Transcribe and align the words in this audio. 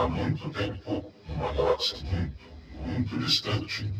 há 0.00 0.08
muito 0.08 0.48
tempo, 0.48 1.12
numa 1.28 1.52
galáxia 1.52 1.98
muito, 2.10 2.36
muito 2.86 3.18
distante. 3.18 3.92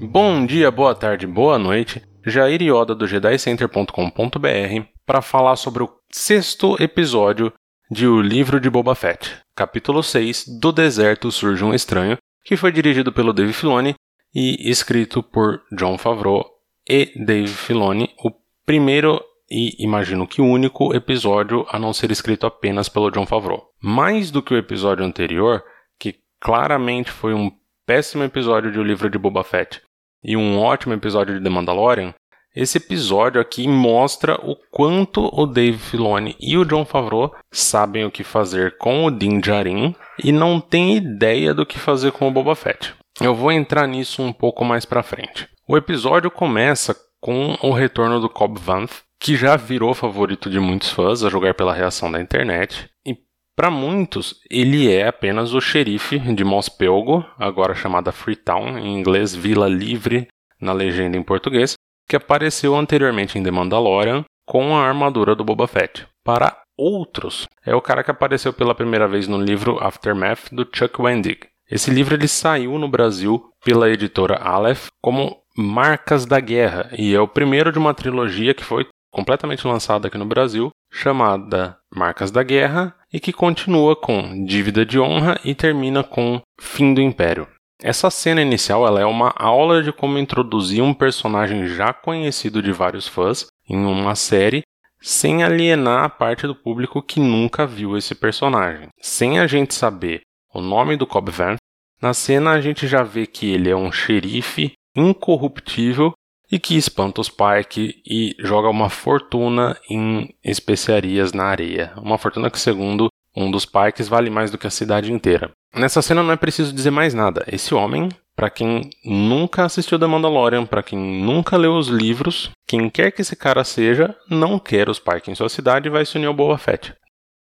Bom 0.00 0.46
dia, 0.46 0.70
boa 0.70 0.94
tarde, 0.94 1.26
boa 1.26 1.58
noite. 1.58 2.02
Jair 2.24 2.62
Yoda 2.62 2.94
do 2.94 3.06
JediCenter.com.br 3.06 4.86
para 5.04 5.22
falar 5.22 5.56
sobre 5.56 5.84
o 5.84 5.88
sexto 6.10 6.82
episódio 6.82 7.52
de 7.90 8.06
O 8.06 8.20
Livro 8.20 8.58
de 8.58 8.68
Boba 8.68 8.94
Fett, 8.94 9.36
capítulo 9.54 10.02
6 10.02 10.58
Do 10.60 10.72
Deserto 10.72 11.30
Surge 11.30 11.64
um 11.64 11.72
Estranho, 11.72 12.18
que 12.44 12.56
foi 12.56 12.72
dirigido 12.72 13.12
pelo 13.12 13.32
Dave 13.32 13.52
Filoni 13.52 13.94
e 14.34 14.68
escrito 14.68 15.22
por 15.22 15.62
John 15.72 15.96
Favreau 15.96 16.44
e 16.88 17.12
Dave 17.24 17.48
Filoni, 17.48 18.10
o 18.24 18.32
primeiro 18.64 19.22
e 19.48 19.82
imagino 19.84 20.26
que 20.26 20.42
único 20.42 20.92
episódio 20.94 21.64
a 21.70 21.78
não 21.78 21.92
ser 21.92 22.10
escrito 22.10 22.44
apenas 22.44 22.88
pelo 22.88 23.10
John 23.10 23.24
Favreau. 23.24 23.70
Mais 23.80 24.32
do 24.32 24.42
que 24.42 24.52
o 24.52 24.58
episódio 24.58 25.04
anterior, 25.04 25.62
que 25.96 26.16
claramente 26.40 27.12
foi 27.12 27.34
um 27.34 27.52
péssimo 27.86 28.24
episódio 28.24 28.72
de 28.72 28.80
O 28.80 28.82
Livro 28.82 29.08
de 29.08 29.16
Boba 29.16 29.44
Fett 29.44 29.80
e 30.24 30.36
um 30.36 30.58
ótimo 30.58 30.92
episódio 30.92 31.38
de 31.38 31.44
The 31.44 31.48
Mandalorian, 31.48 32.12
esse 32.56 32.78
episódio 32.78 33.38
aqui 33.38 33.68
mostra 33.68 34.40
o 34.42 34.56
quanto 34.70 35.28
o 35.30 35.44
Dave 35.44 35.76
Filoni 35.76 36.34
e 36.40 36.56
o 36.56 36.64
John 36.64 36.86
Favreau 36.86 37.34
sabem 37.52 38.06
o 38.06 38.10
que 38.10 38.24
fazer 38.24 38.78
com 38.78 39.04
o 39.04 39.10
Din 39.10 39.40
Djarin 39.40 39.94
e 40.24 40.32
não 40.32 40.58
têm 40.58 40.96
ideia 40.96 41.52
do 41.52 41.66
que 41.66 41.78
fazer 41.78 42.12
com 42.12 42.26
o 42.26 42.30
Boba 42.30 42.54
Fett. 42.54 42.94
Eu 43.20 43.34
vou 43.34 43.52
entrar 43.52 43.86
nisso 43.86 44.22
um 44.22 44.32
pouco 44.32 44.64
mais 44.64 44.86
para 44.86 45.02
frente. 45.02 45.46
O 45.68 45.76
episódio 45.76 46.30
começa 46.30 46.96
com 47.20 47.58
o 47.60 47.72
retorno 47.72 48.20
do 48.20 48.28
Cobb 48.30 48.58
Vanth, 48.58 49.02
que 49.20 49.36
já 49.36 49.54
virou 49.56 49.92
favorito 49.92 50.48
de 50.48 50.58
muitos 50.58 50.90
fãs 50.90 51.22
a 51.22 51.28
jogar 51.28 51.52
pela 51.52 51.74
reação 51.74 52.10
da 52.10 52.20
internet, 52.20 52.88
e 53.04 53.14
para 53.54 53.70
muitos, 53.70 54.34
ele 54.50 54.90
é 54.90 55.08
apenas 55.08 55.52
o 55.52 55.60
xerife 55.60 56.18
de 56.18 56.44
Mos 56.44 56.70
Pelgo, 56.70 57.22
agora 57.38 57.74
chamada 57.74 58.12
Freetown, 58.12 58.78
em 58.78 58.98
inglês 58.98 59.34
Vila 59.34 59.68
Livre 59.68 60.28
na 60.60 60.72
legenda 60.72 61.16
em 61.16 61.22
português, 61.22 61.74
que 62.08 62.16
apareceu 62.16 62.74
anteriormente 62.74 63.38
em 63.38 63.42
The 63.42 63.50
Mandalorian 63.50 64.24
com 64.46 64.76
a 64.76 64.86
armadura 64.86 65.34
do 65.34 65.44
Boba 65.44 65.66
Fett. 65.66 66.06
Para 66.24 66.56
outros, 66.76 67.46
é 67.64 67.74
o 67.74 67.80
cara 67.80 68.04
que 68.04 68.10
apareceu 68.10 68.52
pela 68.52 68.74
primeira 68.74 69.08
vez 69.08 69.26
no 69.26 69.40
livro 69.40 69.78
Aftermath 69.82 70.52
do 70.52 70.66
Chuck 70.72 71.00
Wendig. 71.00 71.40
Esse 71.68 71.90
livro 71.90 72.14
ele 72.14 72.28
saiu 72.28 72.78
no 72.78 72.88
Brasil 72.88 73.50
pela 73.64 73.90
editora 73.90 74.36
Aleph 74.36 74.86
como 75.02 75.36
Marcas 75.56 76.24
da 76.24 76.38
Guerra 76.38 76.90
e 76.96 77.14
é 77.14 77.20
o 77.20 77.26
primeiro 77.26 77.72
de 77.72 77.78
uma 77.78 77.94
trilogia 77.94 78.54
que 78.54 78.62
foi 78.62 78.86
completamente 79.10 79.66
lançada 79.66 80.06
aqui 80.06 80.18
no 80.18 80.26
Brasil, 80.26 80.70
chamada 80.92 81.76
Marcas 81.92 82.30
da 82.30 82.42
Guerra 82.42 82.94
e 83.12 83.18
que 83.18 83.32
continua 83.32 83.96
com 83.96 84.44
Dívida 84.44 84.84
de 84.84 85.00
Honra 85.00 85.40
e 85.44 85.54
termina 85.54 86.04
com 86.04 86.40
Fim 86.60 86.92
do 86.92 87.00
Império. 87.00 87.48
Essa 87.82 88.10
cena 88.10 88.40
inicial 88.40 88.86
ela 88.86 89.00
é 89.00 89.04
uma 89.04 89.32
aula 89.36 89.82
de 89.82 89.92
como 89.92 90.18
introduzir 90.18 90.82
um 90.82 90.94
personagem 90.94 91.66
já 91.66 91.92
conhecido 91.92 92.62
de 92.62 92.72
vários 92.72 93.06
fãs 93.06 93.46
em 93.68 93.76
uma 93.76 94.14
série 94.14 94.62
sem 95.00 95.44
alienar 95.44 96.04
a 96.04 96.08
parte 96.08 96.46
do 96.46 96.54
público 96.54 97.02
que 97.02 97.20
nunca 97.20 97.66
viu 97.66 97.96
esse 97.96 98.14
personagem. 98.14 98.88
Sem 98.98 99.38
a 99.38 99.46
gente 99.46 99.74
saber 99.74 100.22
o 100.52 100.60
nome 100.60 100.96
do 100.96 101.06
Cobb 101.06 101.30
Vanth, 101.30 101.58
na 102.00 102.14
cena 102.14 102.52
a 102.52 102.60
gente 102.60 102.86
já 102.86 103.02
vê 103.02 103.26
que 103.26 103.52
ele 103.52 103.68
é 103.68 103.76
um 103.76 103.92
xerife 103.92 104.72
incorruptível 104.94 106.12
e 106.50 106.58
que 106.58 106.76
espanta 106.76 107.20
os 107.20 107.28
Pike 107.28 108.00
e 108.06 108.34
joga 108.38 108.68
uma 108.68 108.88
fortuna 108.88 109.78
em 109.90 110.34
especiarias 110.42 111.32
na 111.32 111.44
areia. 111.44 111.92
Uma 111.96 112.18
fortuna 112.18 112.50
que, 112.50 112.58
segundo 112.58 113.08
um 113.36 113.50
dos 113.50 113.66
Pikes, 113.66 114.08
vale 114.08 114.30
mais 114.30 114.50
do 114.50 114.58
que 114.58 114.66
a 114.66 114.70
cidade 114.70 115.12
inteira. 115.12 115.50
Nessa 115.74 116.00
cena 116.00 116.22
não 116.22 116.32
é 116.32 116.36
preciso 116.36 116.72
dizer 116.72 116.90
mais 116.90 117.12
nada. 117.12 117.44
Esse 117.46 117.74
homem, 117.74 118.08
para 118.34 118.48
quem 118.48 118.88
nunca 119.04 119.64
assistiu 119.64 119.98
The 119.98 120.06
Mandalorian, 120.06 120.64
para 120.64 120.82
quem 120.82 120.98
nunca 120.98 121.56
leu 121.56 121.74
os 121.74 121.88
livros, 121.88 122.50
quem 122.66 122.88
quer 122.88 123.10
que 123.10 123.20
esse 123.20 123.36
cara 123.36 123.62
seja, 123.62 124.16
não 124.30 124.58
quer 124.58 124.88
os 124.88 124.98
Pike 124.98 125.30
em 125.30 125.34
sua 125.34 125.50
cidade 125.50 125.88
e 125.88 125.90
vai 125.90 126.06
se 126.06 126.16
unir 126.16 126.26
ao 126.26 126.34
Boba 126.34 126.56
Fett. 126.56 126.94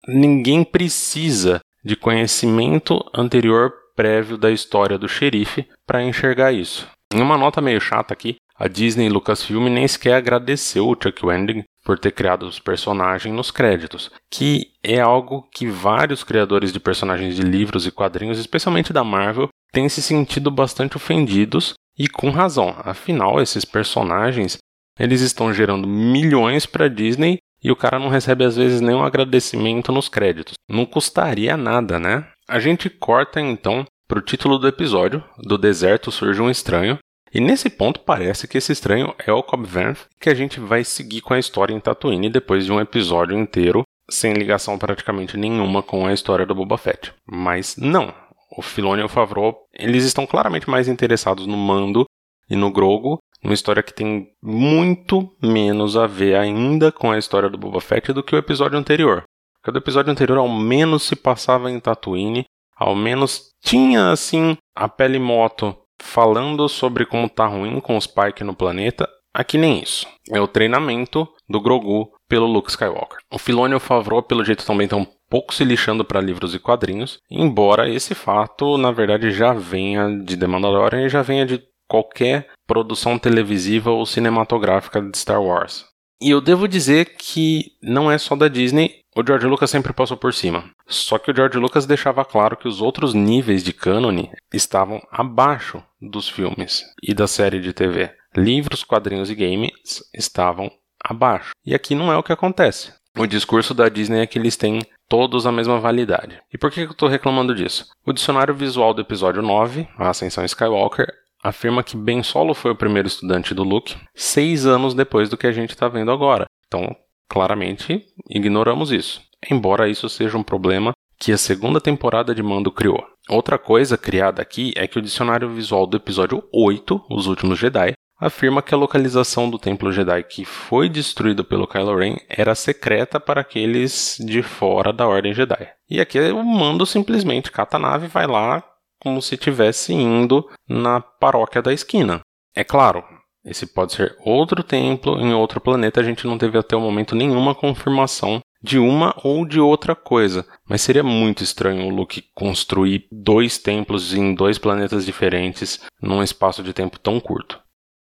Ninguém 0.06 0.62
precisa 0.62 1.60
de 1.84 1.96
conhecimento 1.96 2.98
anterior 3.14 3.72
prévio 3.96 4.38
da 4.38 4.50
história 4.50 4.96
do 4.96 5.08
xerife 5.08 5.66
para 5.86 6.02
enxergar 6.02 6.52
isso. 6.52 6.86
Em 7.12 7.20
uma 7.20 7.36
nota 7.36 7.60
meio 7.60 7.80
chata 7.80 8.14
aqui, 8.14 8.36
a 8.56 8.68
Disney 8.68 9.06
e 9.06 9.10
Lucasfilm 9.10 9.68
nem 9.68 9.88
sequer 9.88 10.14
agradeceu 10.14 10.86
o 10.88 10.94
Chuck 10.94 11.24
Wendig 11.24 11.64
por 11.84 11.98
ter 11.98 12.12
criado 12.12 12.46
os 12.46 12.58
personagens 12.58 13.34
nos 13.34 13.50
créditos, 13.50 14.10
que 14.30 14.72
é 14.82 15.00
algo 15.00 15.48
que 15.52 15.66
vários 15.66 16.22
criadores 16.22 16.72
de 16.72 16.80
personagens 16.80 17.34
de 17.34 17.42
livros 17.42 17.86
e 17.86 17.90
quadrinhos, 17.90 18.38
especialmente 18.38 18.92
da 18.92 19.02
Marvel, 19.02 19.48
têm 19.72 19.88
se 19.88 20.02
sentido 20.02 20.50
bastante 20.50 20.96
ofendidos 20.96 21.74
e 21.98 22.08
com 22.08 22.30
razão. 22.30 22.74
Afinal, 22.78 23.40
esses 23.40 23.64
personagens, 23.64 24.58
eles 24.98 25.20
estão 25.20 25.52
gerando 25.52 25.86
milhões 25.86 26.66
para 26.66 26.88
Disney 26.88 27.38
e 27.62 27.70
o 27.70 27.76
cara 27.76 27.98
não 27.98 28.08
recebe 28.08 28.44
às 28.44 28.56
vezes 28.56 28.80
nenhum 28.80 29.02
agradecimento 29.02 29.92
nos 29.92 30.08
créditos. 30.08 30.54
Não 30.68 30.86
custaria 30.86 31.56
nada, 31.56 31.98
né? 32.00 32.26
A 32.48 32.58
gente 32.58 32.88
corta 32.88 33.40
então 33.40 33.84
para 34.08 34.18
o 34.18 34.22
título 34.22 34.58
do 34.58 34.66
episódio, 34.66 35.22
do 35.38 35.56
deserto 35.56 36.10
surge 36.10 36.40
um 36.42 36.50
estranho, 36.50 36.98
e 37.32 37.40
nesse 37.40 37.70
ponto 37.70 38.00
parece 38.00 38.48
que 38.48 38.58
esse 38.58 38.72
estranho 38.72 39.14
é 39.24 39.32
o 39.32 39.42
Cobb 39.42 39.66
Vanth, 39.66 40.06
que 40.20 40.28
a 40.28 40.34
gente 40.34 40.58
vai 40.58 40.82
seguir 40.84 41.20
com 41.20 41.34
a 41.34 41.38
história 41.38 41.72
em 41.72 41.80
Tatooine 41.80 42.28
depois 42.28 42.64
de 42.64 42.72
um 42.72 42.80
episódio 42.80 43.38
inteiro 43.38 43.82
sem 44.10 44.32
ligação 44.32 44.76
praticamente 44.76 45.36
nenhuma 45.36 45.82
com 45.82 46.06
a 46.06 46.12
história 46.12 46.44
do 46.44 46.54
Boba 46.54 46.76
Fett. 46.76 47.14
Mas 47.24 47.76
não, 47.76 48.12
o 48.56 48.60
Filoni 48.60 49.02
e 49.02 49.04
o 49.04 49.08
Favreau, 49.08 49.56
eles 49.72 50.04
estão 50.04 50.26
claramente 50.26 50.68
mais 50.68 50.88
interessados 50.88 51.46
no 51.46 51.56
Mando 51.56 52.04
e 52.48 52.56
no 52.56 52.72
Grogu, 52.72 53.18
uma 53.42 53.54
história 53.54 53.82
que 53.82 53.94
tem 53.94 54.28
muito 54.42 55.30
menos 55.40 55.96
a 55.96 56.06
ver 56.06 56.36
ainda 56.36 56.90
com 56.90 57.10
a 57.10 57.18
história 57.18 57.48
do 57.48 57.56
Boba 57.56 57.80
Fett 57.80 58.12
do 58.12 58.22
que 58.22 58.34
o 58.34 58.38
episódio 58.38 58.78
anterior. 58.78 59.22
Porque 59.62 59.78
o 59.78 59.80
episódio 59.80 60.10
anterior 60.10 60.38
ao 60.38 60.48
menos 60.48 61.04
se 61.04 61.14
passava 61.14 61.70
em 61.70 61.78
Tatooine, 61.78 62.44
ao 62.76 62.94
menos 62.94 63.50
tinha 63.62 64.10
assim 64.10 64.56
a 64.74 64.88
pele 64.88 65.18
moto 65.18 65.76
falando 66.00 66.68
sobre 66.68 67.06
como 67.06 67.28
tá 67.28 67.46
ruim 67.46 67.80
com 67.80 67.96
os 67.96 68.06
Pike 68.06 68.42
no 68.42 68.54
planeta, 68.54 69.08
aqui 69.32 69.56
nem 69.56 69.80
isso. 69.82 70.06
É 70.30 70.40
o 70.40 70.48
treinamento 70.48 71.28
do 71.48 71.60
Grogu 71.60 72.10
pelo 72.28 72.46
Luke 72.46 72.70
Skywalker. 72.70 73.18
O 73.32 73.38
Filoni 73.38 73.74
e 73.74 73.76
o 73.76 73.80
Favreau, 73.80 74.22
pelo 74.22 74.44
jeito, 74.44 74.66
também 74.66 74.84
estão 74.84 75.06
pouco 75.28 75.54
se 75.54 75.64
lixando 75.64 76.04
para 76.04 76.20
livros 76.20 76.54
e 76.54 76.58
quadrinhos, 76.58 77.18
embora 77.30 77.88
esse 77.88 78.14
fato, 78.14 78.76
na 78.76 78.90
verdade, 78.90 79.30
já 79.30 79.52
venha 79.52 80.08
de 80.24 80.36
The 80.36 80.46
Mandalorian 80.46 81.06
e 81.06 81.08
já 81.08 81.22
venha 81.22 81.46
de 81.46 81.62
qualquer 81.88 82.48
produção 82.66 83.18
televisiva 83.18 83.90
ou 83.90 84.04
cinematográfica 84.04 85.00
de 85.00 85.16
Star 85.16 85.42
Wars. 85.42 85.84
E 86.22 86.30
eu 86.30 86.40
devo 86.40 86.68
dizer 86.68 87.16
que 87.16 87.72
não 87.82 88.10
é 88.10 88.18
só 88.18 88.36
da 88.36 88.46
Disney 88.46 89.00
o 89.20 89.26
George 89.26 89.46
Lucas 89.46 89.70
sempre 89.70 89.92
passou 89.92 90.16
por 90.16 90.32
cima. 90.34 90.64
Só 90.86 91.18
que 91.18 91.30
o 91.30 91.34
George 91.34 91.58
Lucas 91.58 91.86
deixava 91.86 92.24
claro 92.24 92.56
que 92.56 92.68
os 92.68 92.80
outros 92.80 93.14
níveis 93.14 93.62
de 93.62 93.72
cânone 93.72 94.30
estavam 94.52 95.00
abaixo 95.10 95.82
dos 96.00 96.28
filmes 96.28 96.82
e 97.02 97.14
da 97.14 97.26
série 97.26 97.60
de 97.60 97.72
TV. 97.72 98.10
Livros, 98.36 98.84
quadrinhos 98.84 99.30
e 99.30 99.34
games 99.34 100.02
estavam 100.14 100.70
abaixo. 101.02 101.50
E 101.64 101.74
aqui 101.74 101.94
não 101.94 102.12
é 102.12 102.16
o 102.16 102.22
que 102.22 102.32
acontece. 102.32 102.92
O 103.18 103.26
discurso 103.26 103.74
da 103.74 103.88
Disney 103.88 104.20
é 104.20 104.26
que 104.26 104.38
eles 104.38 104.56
têm 104.56 104.80
todos 105.08 105.46
a 105.46 105.52
mesma 105.52 105.80
validade. 105.80 106.40
E 106.52 106.56
por 106.56 106.70
que 106.70 106.80
eu 106.80 106.90
estou 106.90 107.08
reclamando 107.08 107.54
disso? 107.54 107.86
O 108.06 108.12
dicionário 108.12 108.54
visual 108.54 108.94
do 108.94 109.00
episódio 109.00 109.42
9, 109.42 109.88
A 109.98 110.10
Ascensão 110.10 110.44
Skywalker, 110.44 111.12
afirma 111.42 111.82
que 111.82 111.96
Ben 111.96 112.22
Solo 112.22 112.54
foi 112.54 112.70
o 112.70 112.76
primeiro 112.76 113.08
estudante 113.08 113.52
do 113.52 113.64
Luke 113.64 113.96
seis 114.14 114.66
anos 114.66 114.94
depois 114.94 115.28
do 115.28 115.36
que 115.36 115.46
a 115.46 115.52
gente 115.52 115.70
está 115.70 115.88
vendo 115.88 116.12
agora. 116.12 116.46
Então, 116.66 116.94
Claramente, 117.30 118.04
ignoramos 118.28 118.90
isso, 118.90 119.22
embora 119.48 119.88
isso 119.88 120.08
seja 120.08 120.36
um 120.36 120.42
problema 120.42 120.90
que 121.16 121.30
a 121.30 121.38
segunda 121.38 121.80
temporada 121.80 122.34
de 122.34 122.42
Mando 122.42 122.72
criou. 122.72 123.06
Outra 123.28 123.56
coisa 123.56 123.96
criada 123.96 124.42
aqui 124.42 124.72
é 124.74 124.88
que 124.88 124.98
o 124.98 125.02
dicionário 125.02 125.48
visual 125.48 125.86
do 125.86 125.96
episódio 125.96 126.42
8, 126.52 127.00
Os 127.08 127.28
Últimos 127.28 127.56
Jedi, 127.56 127.92
afirma 128.18 128.60
que 128.60 128.74
a 128.74 128.78
localização 128.78 129.48
do 129.48 129.60
Templo 129.60 129.92
Jedi 129.92 130.24
que 130.24 130.44
foi 130.44 130.88
destruído 130.88 131.44
pelo 131.44 131.68
Kylo 131.68 131.96
Ren 131.96 132.16
era 132.28 132.56
secreta 132.56 133.20
para 133.20 133.42
aqueles 133.42 134.16
de 134.18 134.42
fora 134.42 134.92
da 134.92 135.06
Ordem 135.06 135.32
Jedi. 135.32 135.68
E 135.88 136.00
aqui 136.00 136.18
o 136.18 136.42
Mando 136.42 136.84
simplesmente 136.84 137.52
cata 137.52 137.76
a 137.76 137.80
nave 137.80 138.06
e 138.06 138.10
vai 138.10 138.26
lá 138.26 138.64
como 139.00 139.22
se 139.22 139.36
estivesse 139.36 139.92
indo 139.94 140.44
na 140.68 141.00
paróquia 141.00 141.62
da 141.62 141.72
esquina. 141.72 142.20
É 142.56 142.64
claro, 142.64 143.04
esse 143.44 143.66
pode 143.66 143.92
ser 143.92 144.16
outro 144.24 144.62
templo 144.62 145.18
em 145.20 145.32
outro 145.32 145.60
planeta. 145.60 146.00
A 146.00 146.04
gente 146.04 146.26
não 146.26 146.36
teve 146.36 146.58
até 146.58 146.76
o 146.76 146.80
momento 146.80 147.14
nenhuma 147.14 147.54
confirmação 147.54 148.40
de 148.62 148.78
uma 148.78 149.14
ou 149.24 149.46
de 149.46 149.58
outra 149.58 149.94
coisa, 149.94 150.46
mas 150.68 150.82
seria 150.82 151.02
muito 151.02 151.42
estranho 151.42 151.86
o 151.86 151.90
Luke 151.90 152.22
construir 152.34 153.06
dois 153.10 153.56
templos 153.56 154.12
em 154.12 154.34
dois 154.34 154.58
planetas 154.58 155.06
diferentes 155.06 155.80
num 156.00 156.22
espaço 156.22 156.62
de 156.62 156.74
tempo 156.74 156.98
tão 156.98 157.18
curto. 157.18 157.58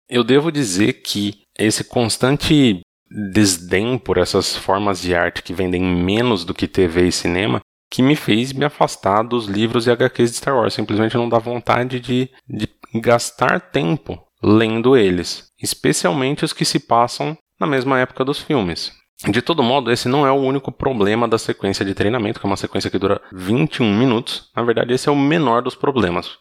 Eu 0.09 0.24
devo 0.24 0.51
dizer 0.51 1.01
que 1.01 1.41
esse 1.59 1.83
constante 1.83 2.79
desdém 3.33 3.97
por 3.97 4.18
essas 4.18 4.56
formas 4.56 5.01
de 5.01 5.13
arte 5.13 5.44
que 5.44 5.53
vendem 5.53 5.81
menos 5.81 6.45
do 6.45 6.53
que 6.53 6.68
TV 6.68 7.07
e 7.07 7.12
cinema 7.12 7.59
que 7.89 8.01
me 8.01 8.15
fez 8.15 8.51
me 8.51 8.65
afastar 8.65 9.24
dos 9.24 9.47
livros 9.47 9.88
e 9.88 9.91
HQs 9.91 10.31
de 10.31 10.38
Star 10.38 10.56
Wars. 10.56 10.74
Simplesmente 10.74 11.15
não 11.15 11.29
dá 11.29 11.39
vontade 11.39 12.00
de, 12.00 12.29
de 12.47 12.69
gastar 12.95 13.59
tempo 13.59 14.26
lendo 14.42 14.95
eles, 14.95 15.48
especialmente 15.62 16.45
os 16.45 16.54
que 16.54 16.66
se 16.66 16.80
passam 16.80 17.38
na 17.60 17.68
mesma 17.68 18.00
época 18.00 18.24
dos 18.24 18.39
filmes. 18.39 18.92
De 19.25 19.42
todo 19.42 19.63
modo, 19.63 19.92
esse 19.92 20.07
não 20.07 20.28
é 20.28 20.31
o 20.31 20.36
único 20.36 20.72
problema 20.72 21.28
da 21.28 21.39
sequência 21.39 21.84
de 21.84 21.95
treinamento, 21.95 22.39
que 22.39 22.45
é 22.45 22.50
uma 22.50 22.57
sequência 22.57 22.89
que 22.89 23.00
dura 23.00 23.19
21 23.34 23.98
minutos. 23.98 24.51
Na 24.56 24.62
verdade, 24.62 24.94
esse 24.94 25.10
é 25.10 25.12
o 25.12 25.16
menor 25.16 25.63
dos 25.63 25.74
problemas. 25.74 26.38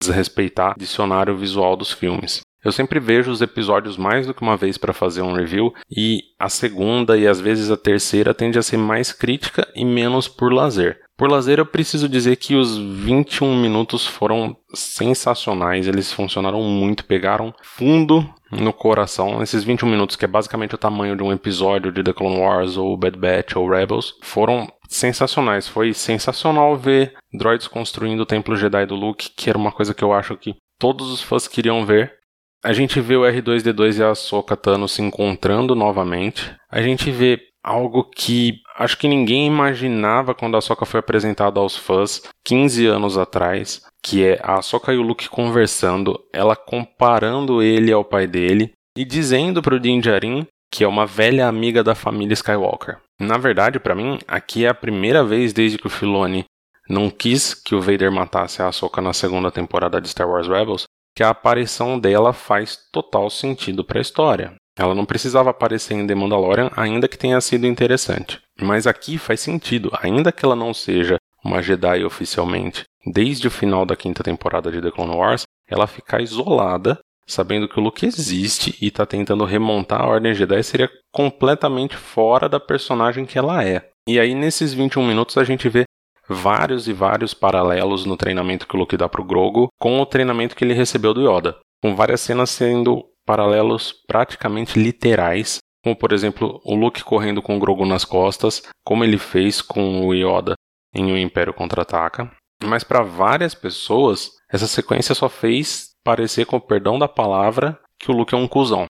Desrespeitar 0.00 0.78
dicionário 0.78 1.36
visual 1.36 1.76
dos 1.76 1.90
filmes. 1.90 2.40
Eu 2.64 2.72
sempre 2.72 3.00
vejo 3.00 3.30
os 3.30 3.40
episódios 3.40 3.96
mais 3.96 4.26
do 4.26 4.34
que 4.34 4.42
uma 4.42 4.56
vez 4.56 4.76
para 4.76 4.92
fazer 4.92 5.22
um 5.22 5.32
review 5.32 5.72
e 5.90 6.20
a 6.38 6.48
segunda 6.48 7.16
e 7.16 7.26
às 7.26 7.40
vezes 7.40 7.70
a 7.70 7.76
terceira 7.76 8.34
tende 8.34 8.58
a 8.58 8.62
ser 8.62 8.76
mais 8.76 9.12
crítica 9.12 9.66
e 9.74 9.84
menos 9.84 10.28
por 10.28 10.52
lazer. 10.52 11.00
Por 11.16 11.30
lazer, 11.30 11.58
eu 11.58 11.66
preciso 11.66 12.08
dizer 12.08 12.36
que 12.36 12.54
os 12.54 12.78
21 12.78 13.54
minutos 13.54 14.06
foram 14.06 14.56
sensacionais, 14.72 15.86
eles 15.86 16.10
funcionaram 16.10 16.62
muito, 16.62 17.04
pegaram 17.04 17.52
fundo 17.62 18.26
no 18.50 18.72
coração. 18.72 19.42
Esses 19.42 19.62
21 19.62 19.86
minutos, 19.86 20.16
que 20.16 20.24
é 20.24 20.28
basicamente 20.28 20.74
o 20.74 20.78
tamanho 20.78 21.14
de 21.14 21.22
um 21.22 21.30
episódio 21.30 21.92
de 21.92 22.02
The 22.02 22.14
Clone 22.14 22.38
Wars 22.38 22.78
ou 22.78 22.96
Bad 22.96 23.18
Batch 23.18 23.56
ou 23.56 23.68
Rebels, 23.68 24.14
foram 24.22 24.66
sensacionais. 24.88 25.68
Foi 25.68 25.92
sensacional 25.92 26.76
ver 26.76 27.14
droids 27.32 27.68
construindo 27.68 28.20
o 28.20 28.26
Templo 28.26 28.56
Jedi 28.56 28.86
do 28.86 28.94
Luke, 28.94 29.30
que 29.36 29.50
era 29.50 29.58
uma 29.58 29.72
coisa 29.72 29.92
que 29.92 30.02
eu 30.02 30.14
acho 30.14 30.36
que 30.36 30.56
todos 30.78 31.10
os 31.10 31.22
fãs 31.22 31.46
queriam 31.46 31.84
ver. 31.84 32.19
A 32.62 32.72
gente 32.72 33.00
vê 33.00 33.16
o 33.16 33.22
R2D2 33.22 33.98
e 33.98 34.02
a 34.02 34.10
Ahsoka 34.10 34.56
Tano 34.56 34.86
se 34.86 35.00
encontrando 35.00 35.74
novamente. 35.74 36.54
A 36.70 36.82
gente 36.82 37.10
vê 37.10 37.40
algo 37.62 38.04
que 38.04 38.60
acho 38.76 38.98
que 38.98 39.08
ninguém 39.08 39.46
imaginava 39.46 40.34
quando 40.34 40.54
a 40.54 40.58
Ahsoka 40.58 40.84
foi 40.84 41.00
apresentada 41.00 41.58
aos 41.58 41.76
fãs 41.76 42.22
15 42.44 42.86
anos 42.86 43.16
atrás, 43.16 43.82
que 44.02 44.24
é 44.24 44.38
a 44.42 44.58
Ahsoka 44.58 44.92
e 44.92 44.98
o 44.98 45.02
Luke 45.02 45.28
conversando, 45.28 46.18
ela 46.32 46.54
comparando 46.54 47.62
ele 47.62 47.92
ao 47.92 48.04
pai 48.04 48.26
dele 48.26 48.72
e 48.96 49.04
dizendo 49.04 49.62
para 49.62 49.74
o 49.74 49.80
Din 49.80 50.00
Djarin 50.00 50.46
que 50.70 50.84
é 50.84 50.88
uma 50.88 51.04
velha 51.04 51.48
amiga 51.48 51.82
da 51.82 51.94
família 51.94 52.34
Skywalker. 52.34 52.98
Na 53.18 53.36
verdade, 53.36 53.80
para 53.80 53.94
mim, 53.94 54.18
aqui 54.28 54.64
é 54.64 54.68
a 54.68 54.74
primeira 54.74 55.24
vez 55.24 55.52
desde 55.52 55.76
que 55.76 55.88
o 55.88 55.90
Filoni 55.90 56.44
não 56.88 57.10
quis 57.10 57.54
que 57.54 57.74
o 57.74 57.80
Vader 57.80 58.12
matasse 58.12 58.62
a 58.62 58.68
Ahsoka 58.68 59.00
na 59.00 59.12
segunda 59.12 59.50
temporada 59.50 60.00
de 60.00 60.08
Star 60.08 60.28
Wars 60.28 60.46
Rebels, 60.46 60.84
que 61.14 61.22
a 61.22 61.30
aparição 61.30 61.98
dela 61.98 62.32
faz 62.32 62.78
total 62.92 63.28
sentido 63.30 63.84
para 63.84 63.98
a 63.98 64.02
história. 64.02 64.54
Ela 64.76 64.94
não 64.94 65.04
precisava 65.04 65.50
aparecer 65.50 65.94
em 65.94 66.06
The 66.06 66.14
Mandalorian, 66.14 66.70
ainda 66.76 67.08
que 67.08 67.18
tenha 67.18 67.40
sido 67.40 67.66
interessante. 67.66 68.40
Mas 68.60 68.86
aqui 68.86 69.18
faz 69.18 69.40
sentido, 69.40 69.90
ainda 70.00 70.32
que 70.32 70.44
ela 70.44 70.56
não 70.56 70.72
seja 70.72 71.16
uma 71.44 71.62
Jedi 71.62 72.04
oficialmente, 72.04 72.84
desde 73.04 73.48
o 73.48 73.50
final 73.50 73.84
da 73.84 73.96
quinta 73.96 74.22
temporada 74.22 74.70
de 74.70 74.80
The 74.80 74.90
Clone 74.90 75.14
Wars, 75.14 75.44
ela 75.68 75.86
ficar 75.86 76.20
isolada, 76.20 76.98
sabendo 77.26 77.68
que 77.68 77.78
o 77.78 77.82
Luke 77.82 78.04
existe 78.04 78.76
e 78.80 78.88
está 78.88 79.06
tentando 79.06 79.44
remontar 79.44 80.00
a 80.00 80.06
Ordem 80.06 80.34
Jedi 80.34 80.62
seria 80.62 80.90
completamente 81.12 81.96
fora 81.96 82.48
da 82.48 82.60
personagem 82.60 83.24
que 83.24 83.38
ela 83.38 83.64
é. 83.64 83.88
E 84.06 84.18
aí, 84.18 84.34
nesses 84.34 84.72
21 84.72 85.06
minutos, 85.06 85.36
a 85.36 85.44
gente 85.44 85.68
vê 85.68 85.84
vários 86.30 86.86
e 86.88 86.92
vários 86.92 87.34
paralelos 87.34 88.04
no 88.04 88.16
treinamento 88.16 88.66
que 88.66 88.76
o 88.76 88.78
Luke 88.78 88.96
dá 88.96 89.08
pro 89.08 89.24
Grogu 89.24 89.68
com 89.78 90.00
o 90.00 90.06
treinamento 90.06 90.54
que 90.54 90.64
ele 90.64 90.74
recebeu 90.74 91.12
do 91.12 91.20
Yoda, 91.20 91.58
com 91.82 91.96
várias 91.96 92.20
cenas 92.20 92.50
sendo 92.50 93.04
paralelos 93.26 93.92
praticamente 94.06 94.78
literais, 94.78 95.58
como 95.82 95.96
por 95.96 96.12
exemplo 96.12 96.60
o 96.64 96.74
Luke 96.74 97.02
correndo 97.02 97.42
com 97.42 97.56
o 97.56 97.60
Grogu 97.60 97.84
nas 97.84 98.04
costas, 98.04 98.62
como 98.84 99.04
ele 99.04 99.18
fez 99.18 99.60
com 99.60 100.06
o 100.06 100.14
Yoda 100.14 100.54
em 100.94 101.12
O 101.12 101.18
Império 101.18 101.54
Contra-Ataca. 101.54 102.30
Mas 102.62 102.84
para 102.84 103.02
várias 103.02 103.54
pessoas, 103.54 104.32
essa 104.50 104.66
sequência 104.66 105.14
só 105.14 105.28
fez 105.28 105.90
parecer, 106.04 106.46
com 106.46 106.56
o 106.56 106.60
perdão 106.60 106.98
da 106.98 107.08
palavra, 107.08 107.78
que 107.98 108.10
o 108.10 108.14
Luke 108.14 108.34
é 108.34 108.38
um 108.38 108.48
cuzão. 108.48 108.86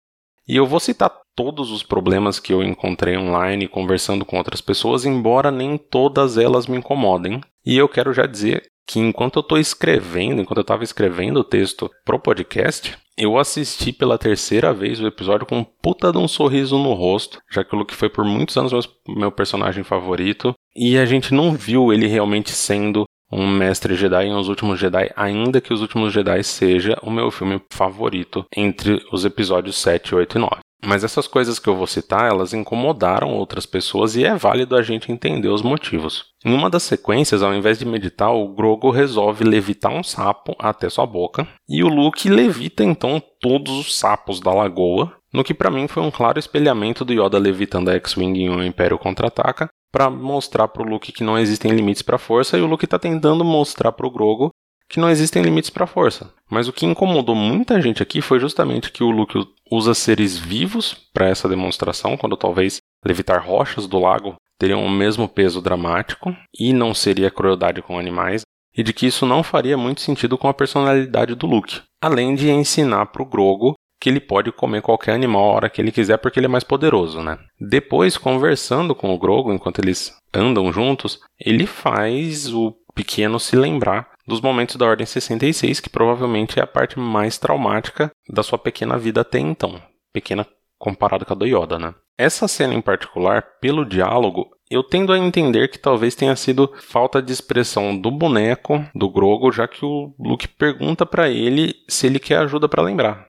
E 0.50 0.56
eu 0.56 0.66
vou 0.66 0.80
citar 0.80 1.12
todos 1.36 1.70
os 1.70 1.84
problemas 1.84 2.40
que 2.40 2.52
eu 2.52 2.60
encontrei 2.60 3.16
online 3.16 3.68
conversando 3.68 4.24
com 4.24 4.36
outras 4.36 4.60
pessoas, 4.60 5.04
embora 5.04 5.48
nem 5.48 5.78
todas 5.78 6.36
elas 6.36 6.66
me 6.66 6.76
incomodem. 6.76 7.40
E 7.64 7.78
eu 7.78 7.88
quero 7.88 8.12
já 8.12 8.26
dizer 8.26 8.64
que 8.84 8.98
enquanto 8.98 9.36
eu 9.36 9.42
estou 9.42 9.58
escrevendo, 9.58 10.42
enquanto 10.42 10.58
eu 10.58 10.62
estava 10.62 10.82
escrevendo 10.82 11.38
o 11.38 11.44
texto 11.44 11.88
pro 12.04 12.18
podcast, 12.18 12.98
eu 13.16 13.38
assisti 13.38 13.92
pela 13.92 14.18
terceira 14.18 14.74
vez 14.74 14.98
o 14.98 15.06
episódio 15.06 15.46
com 15.46 15.58
um 15.58 15.64
puta 15.64 16.10
de 16.10 16.18
um 16.18 16.26
sorriso 16.26 16.76
no 16.78 16.94
rosto, 16.94 17.38
já 17.48 17.62
que 17.62 17.72
o 17.72 17.78
Luke 17.78 17.94
foi 17.94 18.08
por 18.08 18.24
muitos 18.24 18.56
anos 18.56 18.72
meu 19.06 19.30
personagem 19.30 19.84
favorito, 19.84 20.52
e 20.74 20.98
a 20.98 21.04
gente 21.04 21.32
não 21.32 21.52
viu 21.52 21.92
ele 21.92 22.08
realmente 22.08 22.50
sendo 22.50 23.04
um 23.30 23.46
mestre 23.46 23.94
Jedi 23.94 24.26
em 24.26 24.34
Os 24.34 24.48
Últimos 24.48 24.78
Jedi, 24.78 25.10
ainda 25.16 25.60
que 25.60 25.72
Os 25.72 25.80
Últimos 25.80 26.12
Jedi 26.12 26.42
seja 26.42 26.98
o 27.02 27.10
meu 27.10 27.30
filme 27.30 27.60
favorito 27.70 28.44
entre 28.56 29.04
os 29.12 29.24
episódios 29.24 29.76
7, 29.76 30.14
8 30.14 30.38
e 30.38 30.40
9. 30.40 30.56
Mas 30.84 31.04
essas 31.04 31.26
coisas 31.26 31.58
que 31.58 31.68
eu 31.68 31.76
vou 31.76 31.86
citar, 31.86 32.30
elas 32.30 32.54
incomodaram 32.54 33.34
outras 33.34 33.66
pessoas 33.66 34.16
e 34.16 34.24
é 34.24 34.34
válido 34.34 34.74
a 34.74 34.82
gente 34.82 35.12
entender 35.12 35.48
os 35.48 35.62
motivos. 35.62 36.24
Em 36.44 36.54
uma 36.54 36.70
das 36.70 36.82
sequências, 36.82 37.42
ao 37.42 37.54
invés 37.54 37.78
de 37.78 37.84
meditar, 37.84 38.32
o 38.32 38.48
Grogo 38.48 38.90
resolve 38.90 39.44
levitar 39.44 39.92
um 39.92 40.02
sapo 40.02 40.56
até 40.58 40.88
sua 40.88 41.04
boca 41.04 41.46
e 41.68 41.84
o 41.84 41.88
Luke 41.88 42.28
levita 42.30 42.82
então 42.82 43.22
todos 43.40 43.78
os 43.78 43.98
sapos 43.98 44.40
da 44.40 44.52
lagoa, 44.52 45.12
no 45.32 45.44
que 45.44 45.52
para 45.52 45.70
mim 45.70 45.86
foi 45.86 46.02
um 46.02 46.10
claro 46.10 46.38
espelhamento 46.38 47.04
do 47.04 47.12
Yoda 47.12 47.38
levitando 47.38 47.90
a 47.90 47.94
X-Wing 47.94 48.40
em 48.40 48.50
um 48.50 48.64
Império 48.64 48.98
Contra-Ataca, 48.98 49.68
para 49.92 50.08
mostrar 50.08 50.68
para 50.68 50.82
o 50.82 50.88
Luke 50.88 51.12
que 51.12 51.24
não 51.24 51.38
existem 51.38 51.72
limites 51.72 52.02
para 52.02 52.16
a 52.16 52.18
força 52.18 52.56
e 52.56 52.60
o 52.60 52.66
Luke 52.66 52.84
está 52.84 52.98
tentando 52.98 53.44
mostrar 53.44 53.92
para 53.92 54.06
o 54.06 54.10
Grogo 54.10 54.50
que 54.88 54.98
não 54.98 55.08
existem 55.08 55.42
limites 55.42 55.70
para 55.70 55.84
a 55.84 55.86
força. 55.86 56.34
Mas 56.50 56.66
o 56.66 56.72
que 56.72 56.84
incomodou 56.84 57.34
muita 57.34 57.80
gente 57.80 58.02
aqui 58.02 58.20
foi 58.20 58.40
justamente 58.40 58.90
que 58.90 59.04
o 59.04 59.10
Luke 59.10 59.38
usa 59.70 59.94
seres 59.94 60.36
vivos 60.36 60.94
para 61.14 61.28
essa 61.28 61.48
demonstração, 61.48 62.16
quando 62.16 62.36
talvez 62.36 62.78
levitar 63.04 63.46
rochas 63.46 63.86
do 63.86 64.00
lago 64.00 64.34
teriam 64.58 64.84
o 64.84 64.90
mesmo 64.90 65.28
peso 65.28 65.62
dramático 65.62 66.36
e 66.58 66.72
não 66.72 66.92
seria 66.92 67.30
crueldade 67.30 67.80
com 67.80 67.98
animais, 67.98 68.42
e 68.76 68.82
de 68.82 68.92
que 68.92 69.06
isso 69.06 69.24
não 69.24 69.44
faria 69.44 69.76
muito 69.78 70.00
sentido 70.00 70.36
com 70.36 70.48
a 70.48 70.54
personalidade 70.54 71.36
do 71.36 71.46
Luke, 71.46 71.80
além 72.02 72.34
de 72.34 72.50
ensinar 72.50 73.06
para 73.06 73.22
o 73.22 73.26
Grogo 73.26 73.74
que 74.00 74.08
ele 74.08 74.20
pode 74.20 74.50
comer 74.50 74.80
qualquer 74.80 75.12
animal 75.12 75.50
a 75.50 75.52
hora 75.52 75.70
que 75.70 75.80
ele 75.80 75.92
quiser 75.92 76.16
porque 76.16 76.40
ele 76.40 76.46
é 76.46 76.48
mais 76.48 76.64
poderoso, 76.64 77.22
né? 77.22 77.38
Depois, 77.60 78.16
conversando 78.16 78.94
com 78.94 79.14
o 79.14 79.18
Grogo 79.18 79.52
enquanto 79.52 79.80
eles 79.80 80.16
andam 80.32 80.72
juntos, 80.72 81.20
ele 81.38 81.66
faz 81.66 82.52
o 82.52 82.74
pequeno 82.94 83.38
se 83.38 83.54
lembrar 83.56 84.10
dos 84.26 84.40
momentos 84.40 84.76
da 84.76 84.86
Ordem 84.86 85.06
66, 85.06 85.80
que 85.80 85.90
provavelmente 85.90 86.58
é 86.58 86.62
a 86.62 86.66
parte 86.66 86.98
mais 86.98 87.36
traumática 87.36 88.10
da 88.28 88.42
sua 88.42 88.58
pequena 88.58 88.96
vida 88.96 89.20
até 89.20 89.38
então. 89.38 89.80
Pequena 90.12 90.46
comparado 90.78 91.26
com 91.26 91.32
a 91.34 91.36
do 91.36 91.46
Yoda, 91.46 91.78
né? 91.78 91.94
Essa 92.16 92.48
cena 92.48 92.74
em 92.74 92.80
particular, 92.80 93.42
pelo 93.60 93.84
diálogo, 93.84 94.50
eu 94.70 94.82
tendo 94.82 95.12
a 95.12 95.18
entender 95.18 95.68
que 95.68 95.78
talvez 95.78 96.14
tenha 96.14 96.36
sido 96.36 96.72
falta 96.80 97.20
de 97.20 97.32
expressão 97.32 97.98
do 97.98 98.10
boneco, 98.10 98.84
do 98.94 99.10
Grogo, 99.10 99.50
já 99.50 99.66
que 99.66 99.84
o 99.84 100.14
Luke 100.18 100.46
pergunta 100.46 101.04
para 101.04 101.28
ele 101.28 101.74
se 101.88 102.06
ele 102.06 102.18
quer 102.18 102.38
ajuda 102.38 102.68
para 102.68 102.82
lembrar. 102.82 103.26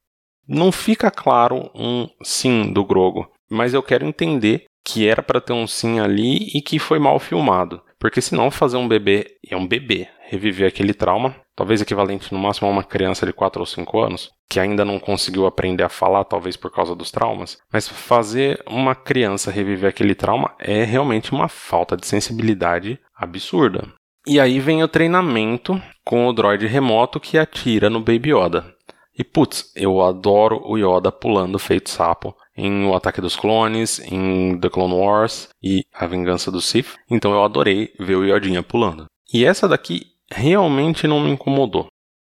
Não 0.53 0.69
fica 0.69 1.09
claro 1.09 1.71
um 1.73 2.09
sim 2.21 2.73
do 2.73 2.83
Grogo, 2.83 3.31
mas 3.49 3.73
eu 3.73 3.81
quero 3.81 4.05
entender 4.05 4.65
que 4.83 5.07
era 5.07 5.23
para 5.23 5.39
ter 5.39 5.53
um 5.53 5.65
sim 5.65 6.01
ali 6.01 6.49
e 6.53 6.61
que 6.61 6.77
foi 6.77 6.99
mal 6.99 7.19
filmado. 7.19 7.81
Porque 7.97 8.19
senão 8.19 8.51
fazer 8.51 8.75
um 8.75 8.85
bebê, 8.85 9.37
é 9.47 9.55
um 9.55 9.65
bebê, 9.65 10.09
reviver 10.27 10.67
aquele 10.67 10.93
trauma, 10.93 11.37
talvez 11.55 11.79
equivalente 11.79 12.33
no 12.33 12.39
máximo 12.39 12.67
a 12.67 12.71
uma 12.71 12.83
criança 12.83 13.25
de 13.25 13.31
4 13.31 13.61
ou 13.61 13.65
5 13.65 13.99
anos, 14.01 14.29
que 14.49 14.59
ainda 14.59 14.83
não 14.83 14.99
conseguiu 14.99 15.45
aprender 15.45 15.83
a 15.83 15.89
falar, 15.89 16.25
talvez 16.25 16.57
por 16.57 16.69
causa 16.69 16.93
dos 16.93 17.11
traumas, 17.11 17.57
mas 17.71 17.87
fazer 17.87 18.61
uma 18.67 18.93
criança 18.93 19.51
reviver 19.51 19.89
aquele 19.89 20.15
trauma 20.15 20.53
é 20.59 20.83
realmente 20.83 21.31
uma 21.31 21.47
falta 21.47 21.95
de 21.95 22.05
sensibilidade 22.05 22.99
absurda. 23.15 23.87
E 24.27 24.37
aí 24.37 24.59
vem 24.59 24.83
o 24.83 24.87
treinamento 24.87 25.81
com 26.03 26.27
o 26.27 26.33
droid 26.33 26.67
remoto 26.67 27.21
que 27.21 27.37
atira 27.37 27.89
no 27.89 28.01
Baby 28.01 28.33
Yoda. 28.33 28.75
E 29.21 29.23
putz, 29.23 29.71
eu 29.75 30.01
adoro 30.01 30.63
o 30.65 30.79
Yoda 30.79 31.11
pulando 31.11 31.59
feito 31.59 31.91
sapo 31.91 32.35
em 32.57 32.87
O 32.87 32.95
Ataque 32.95 33.21
dos 33.21 33.35
Clones, 33.35 33.99
em 33.99 34.59
The 34.59 34.67
Clone 34.67 34.95
Wars 34.95 35.47
e 35.61 35.85
A 35.93 36.07
Vingança 36.07 36.49
do 36.49 36.59
Sith. 36.59 36.95
Então 37.07 37.31
eu 37.31 37.43
adorei 37.43 37.93
ver 37.99 38.15
o 38.15 38.25
Yodinha 38.25 38.63
pulando. 38.63 39.05
E 39.31 39.45
essa 39.45 39.67
daqui 39.67 40.07
realmente 40.31 41.05
não 41.05 41.19
me 41.19 41.29
incomodou. 41.29 41.85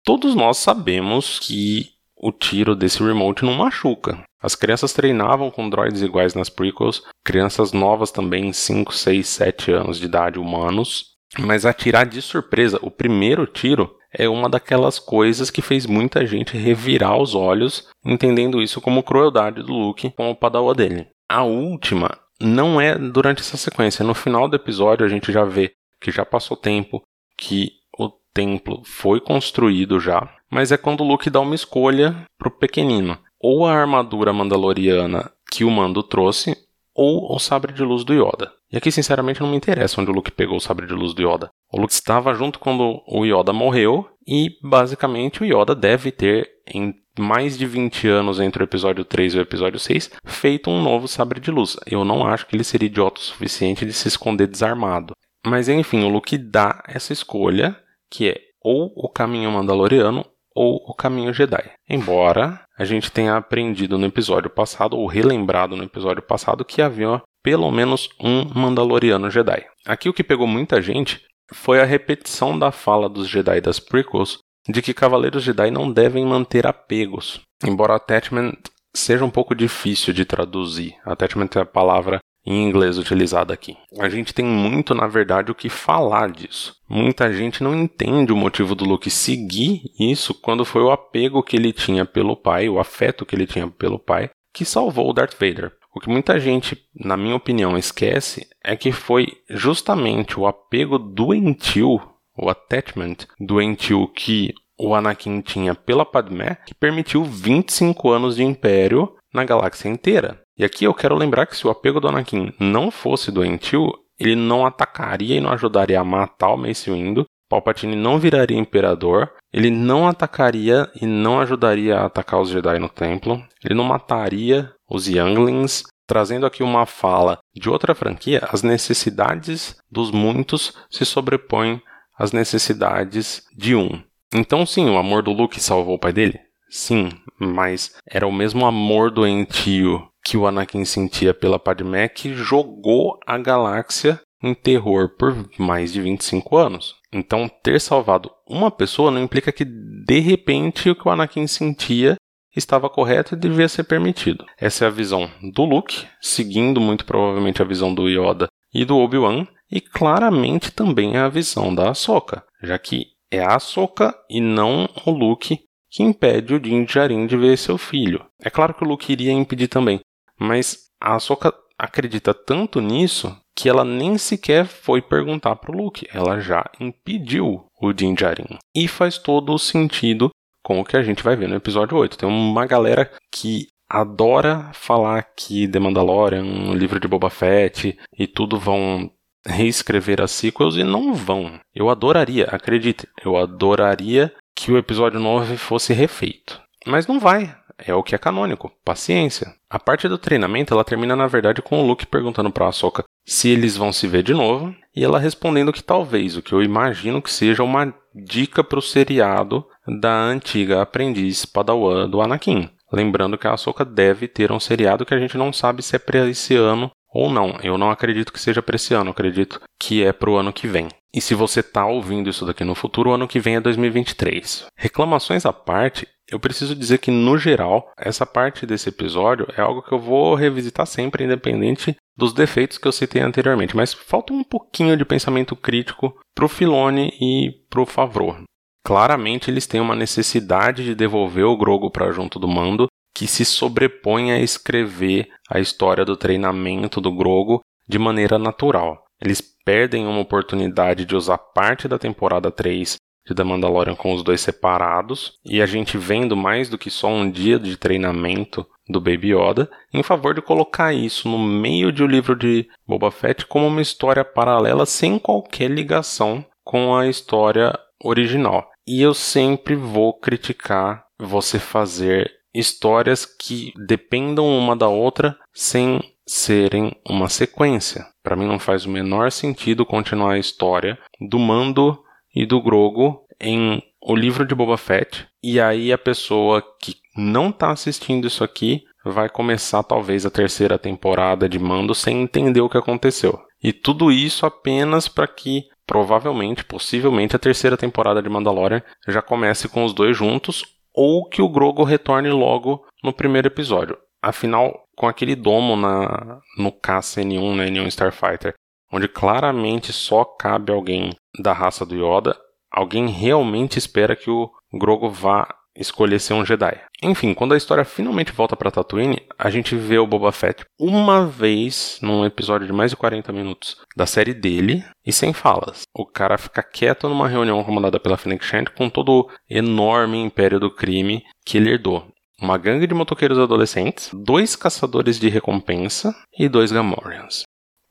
Todos 0.05 0.35
nós 0.35 0.59
sabemos 0.59 1.39
que 1.39 1.89
o 2.15 2.31
tiro 2.31 2.77
desse 2.77 3.03
remote 3.03 3.47
não 3.47 3.55
machuca. 3.55 4.23
As 4.39 4.55
crianças 4.55 4.93
treinavam 4.93 5.51
com 5.51 5.71
droids 5.71 6.03
iguais 6.03 6.35
nas 6.35 6.51
prequels, 6.51 7.03
crianças 7.25 7.73
novas 7.73 8.11
também, 8.11 8.53
5, 8.53 8.93
6, 8.93 9.27
7 9.27 9.73
anos 9.73 9.99
de 9.99 10.05
idade, 10.05 10.39
humanos. 10.39 11.15
Mas 11.39 11.65
atirar 11.65 12.05
de 12.05 12.21
surpresa, 12.21 12.79
o 12.83 12.91
primeiro 12.91 13.47
tiro, 13.47 13.97
é 14.15 14.29
uma 14.29 14.49
daquelas 14.49 14.99
coisas 14.99 15.51
que 15.51 15.61
fez 15.61 15.87
muita 15.87 16.27
gente 16.27 16.57
revirar 16.57 17.21
os 17.21 17.35
olhos, 17.35 17.89
entendendo 18.05 18.63
isso 18.63 18.81
como 18.81 19.03
crueldade 19.03 19.63
do 19.63 19.73
Luke 19.73 20.11
com 20.11 20.31
o 20.31 20.37
padawan 20.37 20.75
dele. 20.75 21.07
A 21.29 21.43
última 21.43 22.19
não 22.41 22.81
é 22.81 22.97
durante 22.97 23.41
essa 23.41 23.57
sequência. 23.57 24.05
No 24.05 24.15
final 24.15 24.49
do 24.49 24.57
episódio 24.57 25.05
a 25.05 25.09
gente 25.09 25.33
já 25.33 25.45
vê 25.45 25.73
que 26.01 26.11
já 26.11 26.25
passou 26.25 26.57
tempo, 26.57 27.03
que 27.37 27.73
o 27.99 28.11
templo 28.33 28.83
foi 28.85 29.21
construído 29.21 29.99
já, 29.99 30.29
mas 30.51 30.71
é 30.71 30.77
quando 30.77 31.01
o 31.01 31.07
Luke 31.07 31.31
dá 31.31 31.41
uma 31.41 31.55
escolha 31.55 32.15
pro 32.39 32.51
pequenino. 32.51 33.19
Ou 33.41 33.67
a 33.67 33.73
armadura 33.73 34.33
mandaloriana 34.33 35.31
que 35.51 35.65
o 35.65 35.71
Mando 35.71 36.03
trouxe, 36.03 36.57
ou 36.95 37.35
o 37.35 37.39
sabre 37.39 37.73
de 37.73 37.83
luz 37.83 38.05
do 38.05 38.15
Yoda. 38.15 38.53
E 38.75 38.77
aqui, 38.77 38.91
sinceramente, 38.91 39.41
não 39.41 39.49
me 39.49 39.57
interessa 39.57 40.01
onde 40.01 40.11
o 40.11 40.15
Luke 40.15 40.33
pegou 40.33 40.57
o 40.57 40.61
sabre 40.61 40.85
de 40.85 40.95
luz 40.95 41.15
do 41.15 41.23
Yoda. 41.23 41.49
O 41.73 41.81
Luke 41.81 41.93
estava 41.93 42.35
junto 42.35 42.59
quando 42.59 43.01
o 43.07 43.25
Yoda 43.25 43.53
morreu, 43.53 44.05
e 44.27 44.51
basicamente 44.61 45.45
o 45.45 45.45
Yoda 45.45 45.77
deve 45.77 46.11
ter, 46.11 46.51
em 46.67 46.93
mais 47.17 47.57
de 47.57 47.67
20 47.67 48.09
anos 48.09 48.41
entre 48.41 48.65
o 48.65 48.67
episódio 48.67 49.05
3 49.05 49.35
e 49.35 49.39
o 49.39 49.43
episódio 49.43 49.79
6, 49.79 50.11
feito 50.25 50.71
um 50.71 50.83
novo 50.83 51.07
sabre 51.07 51.39
de 51.39 51.53
luz. 51.53 51.77
Eu 51.87 52.05
não 52.05 52.27
acho 52.27 52.49
que 52.49 52.57
ele 52.57 52.65
seria 52.65 52.89
idiota 52.89 53.21
o 53.21 53.23
suficiente 53.23 53.87
de 53.87 53.93
se 53.93 54.09
esconder 54.09 54.49
desarmado. 54.49 55.15
Mas 55.47 55.69
enfim, 55.69 56.03
o 56.03 56.09
Luke 56.09 56.37
dá 56.37 56.83
essa 56.89 57.13
escolha, 57.13 57.79
que 58.11 58.29
é 58.29 58.41
ou 58.61 58.93
o 58.97 59.09
caminho 59.09 59.53
mandaloriano 59.53 60.27
ou 60.55 60.77
o 60.87 60.95
caminho 60.95 61.33
Jedi. 61.33 61.71
Embora 61.89 62.61
a 62.79 62.85
gente 62.85 63.11
tenha 63.11 63.37
aprendido 63.37 63.99
no 63.99 64.07
episódio 64.07 64.51
passado, 64.51 64.97
ou 64.97 65.07
relembrado 65.07 65.77
no 65.77 65.85
episódio 65.85 66.23
passado, 66.23 66.65
que 66.65 66.81
havia 66.81 67.21
pelo 67.43 67.71
menos 67.71 68.09
um 68.21 68.45
Mandaloriano 68.59 69.31
Jedi. 69.31 69.67
Aqui 69.87 70.09
o 70.09 70.15
que 70.15 70.25
pegou 70.25 70.47
muita 70.47 70.81
gente 70.81 71.21
foi 71.53 71.81
a 71.81 71.85
repetição 71.85 72.59
da 72.59 72.73
fala 72.73 73.09
dos 73.09 73.29
Jedi 73.29 73.61
das 73.61 73.79
prequels 73.79 74.39
de 74.69 74.81
que 74.81 74.95
Cavaleiros 74.95 75.43
Jedi 75.43 75.71
não 75.71 75.93
devem 75.93 76.25
manter 76.25 76.67
apegos. 76.67 77.41
Embora 77.63 77.97
attachment 77.97 78.55
seja 78.95 79.25
um 79.25 79.31
pouco 79.31 79.55
difícil 79.55 80.15
de 80.15 80.25
traduzir, 80.25 80.95
attachment 81.05 81.51
é 81.57 81.61
a 81.61 81.67
palavra 81.67 82.19
em 82.47 82.63
inglês 82.63 82.99
utilizada 82.99 83.55
aqui. 83.55 83.77
A 83.99 84.09
gente 84.09 84.35
tem 84.35 84.45
muito, 84.45 84.95
na 84.95 85.07
verdade, 85.07 85.51
o 85.51 85.55
que 85.55 85.69
falar 85.69 86.31
disso. 86.31 86.77
Muita 86.89 87.33
gente 87.33 87.63
não 87.63 87.75
entende 87.75 88.33
o 88.33 88.37
motivo 88.37 88.75
do 88.75 88.85
Luke 88.85 89.09
seguir 89.11 89.83
isso 89.99 90.35
quando 90.35 90.65
foi 90.65 90.83
o 90.83 90.91
apego 90.91 91.43
que 91.43 91.57
ele 91.57 91.73
tinha 91.73 92.05
pelo 92.05 92.37
pai, 92.37 92.69
o 92.69 92.79
afeto 92.79 93.25
que 93.25 93.35
ele 93.35 93.47
tinha 93.47 93.67
pelo 93.69 93.99
pai, 93.99 94.31
que 94.53 94.65
salvou 94.65 95.11
o 95.11 95.13
Darth 95.13 95.35
Vader. 95.35 95.73
O 95.95 96.01
que 96.01 96.09
muita 96.09 96.39
gente, 96.41 96.77
na 96.95 97.17
minha 97.17 97.37
opinião, 97.37 97.79
esquece 97.79 98.49
é 98.63 98.77
que 98.77 98.91
foi 98.91 99.29
justamente 99.49 100.39
o 100.39 100.47
apego 100.47 100.99
doentio, 100.99 102.01
o 102.37 102.51
attachment 102.51 103.17
doentio 103.39 104.09
que 104.09 104.53
o 104.77 104.95
Anakin 104.95 105.41
tinha 105.41 105.75
pela 105.75 106.05
Padmé 106.05 106.59
que 106.67 106.75
permitiu 106.75 107.25
25 107.25 108.11
anos 108.11 108.37
de 108.37 108.43
império 108.43 109.15
na 109.33 109.45
galáxia 109.45 109.89
inteira. 109.89 110.44
E 110.57 110.65
aqui 110.65 110.85
eu 110.85 110.95
quero 110.95 111.17
lembrar 111.17 111.47
que 111.47 111.57
se 111.57 111.67
o 111.67 111.71
apego 111.71 112.01
do 112.01 112.09
Anakin 112.09 112.53
não 112.61 112.91
fosse 112.91 113.33
doentio, 113.33 113.93
ele 114.19 114.37
não 114.37 114.65
atacaria 114.65 115.37
e 115.37 115.41
não 115.41 115.51
ajudaria 115.51 116.01
a 116.01 116.05
matar 116.05 116.51
o 116.51 116.57
Mace 116.57 116.91
Windu, 116.91 117.27
Palpatine 117.49 117.97
não 117.97 118.19
viraria 118.19 118.59
imperador, 118.59 119.33
ele 119.53 119.71
não 119.71 120.09
atacaria 120.09 120.91
e 121.01 121.07
não 121.07 121.41
ajudaria 121.41 121.99
a 121.99 122.07
atacar 122.07 122.41
os 122.41 122.51
Jedi 122.51 122.79
no 122.79 122.89
templo, 122.89 123.43
ele 123.65 123.75
não 123.75 123.85
mataria 123.85 124.73
os 124.89 125.09
Younglings, 125.09 125.85
trazendo 126.07 126.47
aqui 126.47 126.63
uma 126.63 126.87
fala 126.87 127.39
de 127.55 127.69
outra 127.69 127.95
franquia, 127.95 128.47
as 128.51 128.63
necessidades 128.63 129.77
dos 129.91 130.11
muitos 130.11 130.73
se 130.91 131.05
sobrepõem 131.05 131.83
às 132.19 132.33
necessidades 132.33 133.43
de 133.57 133.75
um. 133.75 134.03
Então 134.33 134.65
sim, 134.65 134.89
o 134.89 134.99
amor 134.99 135.23
do 135.23 135.33
Luke 135.33 135.61
salvou 135.61 135.97
o 135.97 135.99
pai 135.99 136.13
dele? 136.13 136.41
Sim, 136.69 137.11
mas 137.39 137.95
era 138.09 138.27
o 138.27 138.33
mesmo 138.33 138.67
amor 138.67 139.11
doentio 139.11 140.03
que 140.25 140.37
o 140.37 140.47
Anakin 140.47 140.85
sentia 140.85 141.35
pela 141.35 141.59
Padmé 141.59 142.09
que 142.09 142.35
jogou 142.35 143.19
a 143.27 143.37
galáxia 143.37 144.21
em 144.43 144.55
terror 144.55 145.11
por 145.17 145.35
mais 145.59 145.93
de 145.93 146.01
25 146.01 146.57
anos. 146.57 146.97
Então, 147.13 147.49
ter 147.63 147.81
salvado 147.81 148.31
uma 148.49 148.71
pessoa 148.71 149.11
não 149.11 149.23
implica 149.23 149.53
que 149.53 149.65
de 149.65 150.19
repente 150.21 150.91
o 150.91 150.97
que 150.97 151.07
o 151.07 151.11
Anakin 151.11 151.47
sentia 151.47 152.17
estava 152.57 152.89
correto 152.89 153.35
e 153.35 153.39
devia 153.39 153.69
ser 153.69 153.85
permitido. 153.85 154.45
Essa 154.59 154.85
é 154.85 154.89
a 154.89 154.91
visão 154.91 155.31
do 155.53 155.65
Luke, 155.65 156.07
seguindo 156.21 156.81
muito 156.81 157.05
provavelmente 157.05 157.61
a 157.61 157.65
visão 157.65 157.95
do 157.95 158.09
Yoda 158.09 158.49
e 158.73 158.85
do 158.85 158.97
Obi-Wan, 158.97 159.47
e 159.71 159.81
claramente 159.81 160.71
também 160.71 161.17
é 161.17 161.21
a 161.21 161.29
visão 161.29 161.75
da 161.75 161.91
Ahsoka, 161.91 162.45
já 162.63 162.79
que 162.79 163.07
é 163.31 163.41
a 163.41 163.57
Ahsoka 163.57 164.15
e 164.31 164.41
não 164.41 164.89
o 165.05 165.11
Luke 165.11 165.59
que 165.91 166.03
impede 166.03 166.55
o 166.55 166.61
Din 166.61 166.85
Djarin 166.85 167.27
de 167.27 167.37
ver 167.37 167.57
seu 167.57 167.79
filho. 167.79 168.25
É 168.43 168.51
claro 168.51 168.75
que 168.75 168.83
o 168.83 168.87
Luke 168.87 169.13
iria 169.13 169.33
impedir 169.33 169.69
também, 169.69 170.01
mas 170.45 170.85
a 171.01 171.15
Ahsoka 171.15 171.53
acredita 171.79 172.33
tanto 172.33 172.81
nisso 172.81 173.37
que 173.57 173.69
ela 173.69 173.85
nem 173.85 174.19
sequer 174.19 174.67
foi 174.67 175.01
perguntar 175.01 175.57
para 175.57 175.71
o 175.71 175.77
Luke, 175.77 176.09
ela 176.13 176.41
já 176.41 176.65
impediu 176.81 177.67
o 177.81 177.93
Din 177.93 178.15
Djarin. 178.15 178.59
E 178.75 178.89
faz 178.89 179.17
todo 179.19 179.53
o 179.53 179.59
sentido 179.59 180.31
com 180.63 180.81
o 180.81 180.85
que 180.85 180.97
a 180.97 181.03
gente 181.03 181.23
vai 181.23 181.37
ver 181.37 181.49
no 181.49 181.55
episódio 181.55 181.97
8. 181.97 182.19
Tem 182.19 182.29
uma 182.29 182.67
galera 182.67 183.11
que 183.31 183.69
adora 183.89 184.71
falar 184.73 185.23
que 185.37 185.69
The 185.69 185.79
Mandalorian, 185.79 186.71
o 186.71 186.75
livro 186.75 186.99
de 186.99 187.07
Boba 187.07 187.31
Fett 187.31 187.97
e 188.19 188.27
tudo 188.27 188.59
vão 188.59 189.11
reescrever 189.47 190.21
as 190.21 190.31
sequels 190.31 190.77
e 190.77 190.83
não 190.83 191.15
vão. 191.15 191.61
Eu 191.75 191.91
adoraria, 191.91 192.47
acredite, 192.47 193.07
eu 193.23 193.37
adoraria 193.37 194.33
que 194.57 194.73
o 194.73 194.79
episódio 194.79 195.21
9 195.21 195.57
fosse 195.57 195.93
refeito. 195.93 196.61
Mas 196.87 197.07
não 197.07 197.21
vai. 197.21 197.55
É 197.79 197.95
o 197.95 198.03
que 198.03 198.15
é 198.15 198.19
canônico. 198.19 198.73
Paciência. 198.85 199.55
A 199.69 199.79
parte 199.79 200.09
do 200.09 200.19
treinamento 200.19 200.73
ela 200.73 200.85
termina 200.85 201.17
na 201.17 201.27
verdade 201.27 201.63
com 201.63 201.81
o 201.81 201.87
Luke 201.87 202.07
perguntando 202.07 202.51
para 202.51 202.69
Ahsoka 202.69 203.05
se 203.27 203.49
eles 203.49 203.77
vão 203.77 203.93
se 203.93 204.07
ver 204.07 204.23
de 204.23 204.35
novo 204.35 204.75
e 204.95 205.03
ela 205.03 205.19
respondendo 205.19 205.73
que 205.73 205.83
talvez, 205.83 206.37
o 206.37 206.43
que 206.43 206.53
eu 206.53 206.63
imagino 206.63 207.23
que 207.23 207.33
seja 207.33 207.63
uma 207.63 207.93
dica 208.15 208.63
para 208.63 208.79
o 208.79 208.83
seriado 208.83 209.67
da 210.01 210.15
antiga 210.15 210.83
aprendiz 210.83 211.45
Padawan 211.45 212.09
do 212.09 212.21
Anakin. 212.21 212.71
Lembrando 212.93 213.37
que 213.37 213.47
a 213.47 213.55
Ahsoka 213.55 213.85
deve 213.85 214.29
ter 214.29 214.53
um 214.53 214.61
seriado 214.61 215.05
que 215.05 215.15
a 215.15 215.19
gente 215.19 215.37
não 215.37 215.53
sabe 215.53 215.83
se 215.83 215.97
é 215.97 215.99
para 215.99 216.29
esse 216.29 216.55
ano 216.55 216.91
ou 217.13 217.31
não. 217.31 217.59
Eu 217.63 217.77
não 217.77 217.91
acredito 217.91 218.33
que 218.33 218.41
seja 218.41 218.63
para 218.63 218.77
esse 218.77 218.95
ano, 218.95 219.11
acredito 219.11 219.61
que 219.79 220.05
é 220.05 220.13
para 220.13 220.31
o 220.31 220.37
ano 220.37 220.53
que 220.53 220.69
vem. 220.69 220.89
E 221.13 221.21
se 221.21 221.35
você 221.35 221.61
está 221.61 221.87
ouvindo 221.87 222.29
isso 222.29 222.45
daqui 222.45 222.65
no 222.65 222.75
futuro, 222.75 223.11
o 223.11 223.13
ano 223.13 223.29
que 223.29 223.39
vem 223.39 223.57
é 223.57 223.61
2023. 223.61 224.67
Reclamações 224.77 225.47
à 225.47 225.53
parte, 225.53 226.09
eu 226.35 226.41
preciso 226.41 226.75
dizer 226.75 226.99
que, 226.99 227.13
no 227.13 227.39
geral, 227.39 227.93
essa 227.97 228.27
parte 228.27 228.67
desse 228.67 228.89
episódio 228.89 229.47
é 229.57 229.61
algo 229.61 229.83
que 229.83 229.93
eu 229.93 230.01
vou 230.01 230.35
revisitar 230.35 230.85
sempre, 230.85 231.23
independente 231.23 231.97
dos 232.17 232.33
defeitos 232.33 232.77
que 232.77 232.89
eu 232.89 232.93
citei 232.93 233.23
anteriormente. 233.23 233.77
Mas 233.77 233.95
falta 233.95 234.33
um 234.33 234.43
pouquinho 234.43 234.97
de 234.97 235.05
pensamento 235.05 235.55
crítico 235.55 236.13
pro 236.35 236.49
Filone 236.49 237.13
e 237.21 237.53
pro 237.71 237.87
Favreau. 237.87 238.43
Claramente 238.85 239.49
eles 239.49 239.65
têm 239.65 239.81
uma 239.81 239.95
necessidade 239.95 240.85
de 240.85 240.93
devolver 240.97 241.45
o 241.45 241.57
Grogo 241.57 241.89
para 241.89 242.11
junto 242.11 242.41
do 242.41 242.49
mando 242.49 242.89
que 243.15 243.29
se 243.29 243.45
sobrepõe 243.45 244.33
a 244.33 244.41
escrever 244.41 245.29
a 245.49 245.61
história 245.61 246.05
do 246.05 246.17
treinamento 246.17 247.01
do 247.01 247.15
Grogo 247.15 247.61
de 247.89 247.97
maneira 247.97 248.41
natural. 248.41 249.05
Eles 249.23 249.41
perdem 249.65 250.05
uma 250.05 250.19
oportunidade 250.19 251.05
de 251.05 251.15
usar 251.15 251.39
parte 251.39 251.87
da 251.87 251.97
temporada 251.97 252.51
3 252.51 252.97
de 253.27 253.35
The 253.35 253.45
Mandalorian 253.45 253.95
com 253.95 254.13
os 254.13 254.23
dois 254.23 254.41
separados 254.41 255.39
e 255.45 255.63
a 255.63 255.67
gente 255.67 255.97
vendo 255.97 256.37
mais 256.37 256.69
do 256.69 256.79
que 256.79 256.91
só 256.91 257.09
um 257.09 257.31
dia 257.31 257.59
de 257.59 257.77
treinamento 257.77 258.67
do 258.89 259.01
Baby 259.01 259.35
Yoda, 259.35 259.71
em 259.93 260.03
favor 260.03 260.35
de 260.35 260.43
colocar 260.43 260.93
isso 260.93 261.29
no 261.29 261.39
meio 261.39 261.91
de 261.91 262.03
um 262.03 262.07
livro 262.07 262.37
de 262.37 262.69
Boba 262.87 263.11
Fett 263.11 263.47
como 263.47 263.67
uma 263.67 263.81
história 263.81 264.25
paralela 264.25 264.85
sem 264.85 265.19
qualquer 265.19 265.71
ligação 265.71 266.45
com 266.63 266.95
a 266.95 267.09
história 267.09 267.79
original. 268.03 268.71
E 268.87 269.01
eu 269.01 269.15
sempre 269.15 269.75
vou 269.75 270.13
criticar 270.13 271.07
você 271.19 271.59
fazer 271.59 272.31
histórias 272.55 273.25
que 273.25 273.73
dependam 273.87 274.47
uma 274.47 274.77
da 274.77 274.89
outra 274.89 275.37
sem 275.53 276.01
serem 276.27 276.95
uma 277.09 277.29
sequência. 277.29 278.07
Para 278.23 278.37
mim 278.37 278.47
não 278.47 278.59
faz 278.59 278.87
o 278.87 278.91
menor 278.91 279.31
sentido 279.31 279.85
continuar 279.85 280.33
a 280.33 280.39
história 280.39 280.99
do 281.21 281.39
Mando 281.39 282.04
e 282.35 282.47
do 282.47 282.61
Grogo 282.61 283.25
em 283.41 283.83
o 284.01 284.15
livro 284.15 284.47
de 284.47 284.55
Boba 284.55 284.77
Fett 284.77 285.27
e 285.43 285.61
aí 285.61 285.93
a 285.93 285.99
pessoa 285.99 286.63
que 286.81 286.97
não 287.17 287.51
está 287.51 287.71
assistindo 287.71 288.27
isso 288.27 288.43
aqui 288.43 288.83
vai 289.05 289.29
começar 289.29 289.83
talvez 289.83 290.25
a 290.25 290.31
terceira 290.31 290.79
temporada 290.79 291.49
de 291.49 291.59
Mando 291.59 291.95
sem 291.95 292.23
entender 292.23 292.63
o 292.63 292.69
que 292.69 292.79
aconteceu. 292.79 293.39
E 293.63 293.73
tudo 293.73 294.11
isso 294.11 294.47
apenas 294.47 295.09
para 295.09 295.27
que 295.27 295.65
provavelmente, 295.87 296.65
possivelmente 296.65 297.37
a 297.37 297.39
terceira 297.39 297.77
temporada 297.77 298.23
de 298.23 298.29
Mandalorian 298.29 298.83
já 299.07 299.21
comece 299.21 299.69
com 299.69 299.85
os 299.85 299.93
dois 299.93 300.17
juntos 300.17 300.65
ou 300.95 301.29
que 301.29 301.43
o 301.43 301.49
Grogo 301.49 301.85
retorne 301.85 302.31
logo 302.31 302.87
no 303.03 303.13
primeiro 303.13 303.49
episódio. 303.49 303.99
Afinal, 304.23 304.73
com 304.97 305.07
aquele 305.07 305.35
domo 305.35 305.77
na, 305.77 306.41
no 306.57 306.73
KCN1, 306.73 307.55
na 307.55 307.65
N1 307.67 307.89
Starfighter, 307.89 308.55
onde 308.93 309.09
claramente 309.09 309.93
só 309.93 310.25
cabe 310.25 310.73
alguém 310.73 311.15
da 311.39 311.53
raça 311.53 311.85
do 311.85 311.95
Yoda, 311.95 312.37
alguém 312.71 313.09
realmente 313.09 313.79
espera 313.79 314.17
que 314.17 314.31
o 314.31 314.51
Grogo 314.73 315.09
vá 315.09 315.47
escolher 315.77 316.21
ser 316.21 316.35
um 316.35 316.45
Jedi. 316.45 316.81
Enfim, 317.03 317.35
quando 317.35 317.53
a 317.53 317.57
história 317.57 317.85
finalmente 317.85 318.33
volta 318.33 318.57
para 318.57 318.71
Tatooine, 318.71 319.23
a 319.39 319.51
gente 319.51 319.75
vê 319.75 319.99
o 319.99 320.07
Boba 320.07 320.31
Fett 320.33 320.65
uma 320.79 321.27
vez 321.27 321.99
num 322.01 322.25
episódio 322.25 322.67
de 322.67 322.73
mais 322.73 322.91
de 322.91 322.97
40 322.97 323.33
minutos 323.33 323.77
da 323.97 324.07
série 324.07 324.33
dele 324.33 324.85
e 325.05 325.13
sem 325.13 325.33
falas. 325.33 325.83
O 325.95 326.07
cara 326.07 326.39
fica 326.39 326.63
quieto 326.63 327.09
numa 327.09 327.29
reunião 327.29 327.63
comandada 327.65 327.99
pela 327.99 328.17
Fennec 328.17 328.45
Shand 328.45 328.67
com 328.77 328.89
todo 328.89 329.13
o 329.13 329.31
enorme 329.51 330.19
império 330.19 330.61
do 330.61 330.71
crime 330.71 331.25
que 331.45 331.59
ele 331.59 331.71
herdou. 331.71 332.07
Uma 332.41 332.59
gangue 332.59 332.87
de 332.87 332.95
motoqueiros 332.95 333.39
adolescentes, 333.39 334.11
dois 334.13 334.57
caçadores 334.57 335.19
de 335.19 335.29
recompensa 335.29 336.15
e 336.39 336.49
dois 336.49 336.73
Gamorreans. 336.73 337.44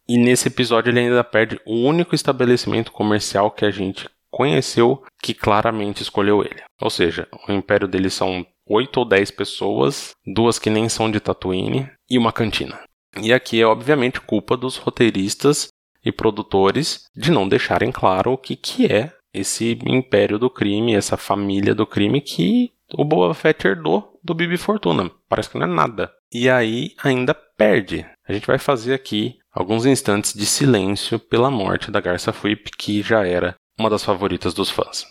E 0.07 0.17
nesse 0.17 0.47
episódio 0.47 0.89
ele 0.89 0.99
ainda 0.99 1.23
perde 1.23 1.59
o 1.65 1.87
único 1.87 2.13
estabelecimento 2.13 2.91
comercial 2.91 3.49
que 3.51 3.65
a 3.65 3.71
gente 3.71 4.09
conheceu 4.29 5.03
que 5.21 5.33
claramente 5.33 6.01
escolheu 6.01 6.41
ele. 6.41 6.61
Ou 6.81 6.89
seja, 6.89 7.27
o 7.47 7.51
império 7.51 7.87
dele 7.87 8.09
são 8.09 8.45
oito 8.67 8.97
ou 8.97 9.05
dez 9.05 9.29
pessoas, 9.29 10.15
duas 10.25 10.57
que 10.57 10.69
nem 10.69 10.89
são 10.89 11.09
de 11.09 11.19
Tatooine 11.19 11.89
e 12.09 12.17
uma 12.17 12.31
cantina. 12.31 12.79
E 13.21 13.31
aqui 13.31 13.61
é 13.61 13.65
obviamente 13.65 14.19
culpa 14.19 14.57
dos 14.57 14.77
roteiristas 14.77 15.67
e 16.03 16.11
produtores 16.11 17.05
de 17.15 17.31
não 17.31 17.47
deixarem 17.47 17.91
claro 17.91 18.33
o 18.33 18.37
que, 18.37 18.55
que 18.55 18.87
é 18.87 19.13
esse 19.33 19.79
império 19.85 20.37
do 20.37 20.49
crime, 20.49 20.95
essa 20.95 21.15
família 21.15 21.73
do 21.73 21.87
crime 21.87 22.21
que 22.21 22.71
o 22.95 23.05
Boba 23.05 23.33
Fett 23.33 23.67
herdou 23.67 24.19
do 24.23 24.33
Bibi 24.33 24.57
Fortuna. 24.57 25.09
Parece 25.27 25.49
que 25.49 25.57
não 25.57 25.65
é 25.65 25.69
nada. 25.69 26.11
E 26.31 26.49
aí 26.49 26.93
ainda 27.03 27.33
perde. 27.33 28.05
A 28.27 28.33
gente 28.33 28.47
vai 28.47 28.57
fazer 28.57 28.93
aqui 28.93 29.37
alguns 29.53 29.85
instantes 29.85 30.33
de 30.33 30.45
silêncio 30.45 31.19
pela 31.19 31.51
morte 31.51 31.91
da 31.91 32.01
Garça 32.01 32.33
Fuip, 32.33 32.71
que 32.77 33.01
já 33.01 33.25
era 33.25 33.55
uma 33.79 33.89
das 33.89 34.03
favoritas 34.03 34.53
dos 34.53 34.69
fãs. 34.69 35.05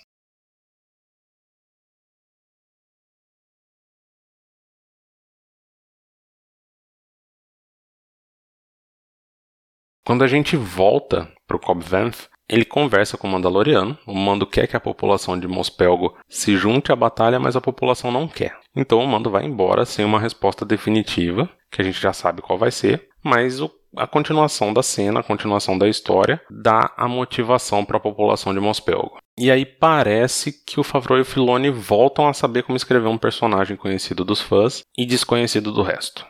Quando 10.04 10.24
a 10.24 10.26
gente 10.26 10.56
volta 10.56 11.32
para 11.46 11.56
o 11.56 11.60
Cobb 11.60 11.80
Vanth, 11.84 12.28
ele 12.48 12.64
conversa 12.64 13.16
com 13.16 13.28
o 13.28 13.30
Mandaloriano. 13.30 13.96
O 14.04 14.14
Mando 14.14 14.44
quer 14.46 14.66
que 14.66 14.76
a 14.76 14.80
população 14.80 15.38
de 15.38 15.46
Mospelgo 15.46 16.18
se 16.28 16.56
junte 16.56 16.90
à 16.90 16.96
batalha, 16.96 17.38
mas 17.38 17.54
a 17.54 17.60
população 17.60 18.10
não 18.10 18.26
quer. 18.26 18.58
Então 18.74 18.98
o 18.98 19.06
Mando 19.06 19.30
vai 19.30 19.44
embora 19.44 19.86
sem 19.86 20.04
uma 20.04 20.18
resposta 20.18 20.64
definitiva, 20.64 21.48
que 21.70 21.80
a 21.80 21.84
gente 21.84 22.00
já 22.00 22.12
sabe 22.12 22.42
qual 22.42 22.58
vai 22.58 22.72
ser, 22.72 23.08
mas 23.22 23.60
o 23.60 23.70
a 23.96 24.06
continuação 24.06 24.72
da 24.72 24.82
cena, 24.82 25.20
a 25.20 25.22
continuação 25.22 25.76
da 25.76 25.88
história, 25.88 26.40
dá 26.50 26.92
a 26.96 27.06
motivação 27.06 27.84
para 27.84 27.96
a 27.96 28.00
população 28.00 28.54
de 28.54 28.60
Mospelgo. 28.60 29.18
E 29.38 29.50
aí 29.50 29.64
parece 29.64 30.52
que 30.64 30.78
o 30.78 30.84
Favreau 30.84 31.18
e 31.18 31.22
o 31.22 31.24
Filoni 31.24 31.70
voltam 31.70 32.28
a 32.28 32.34
saber 32.34 32.62
como 32.62 32.76
escrever 32.76 33.08
um 33.08 33.18
personagem 33.18 33.76
conhecido 33.76 34.24
dos 34.24 34.40
fãs 34.40 34.82
e 34.96 35.06
desconhecido 35.06 35.72
do 35.72 35.82
resto. 35.82 36.26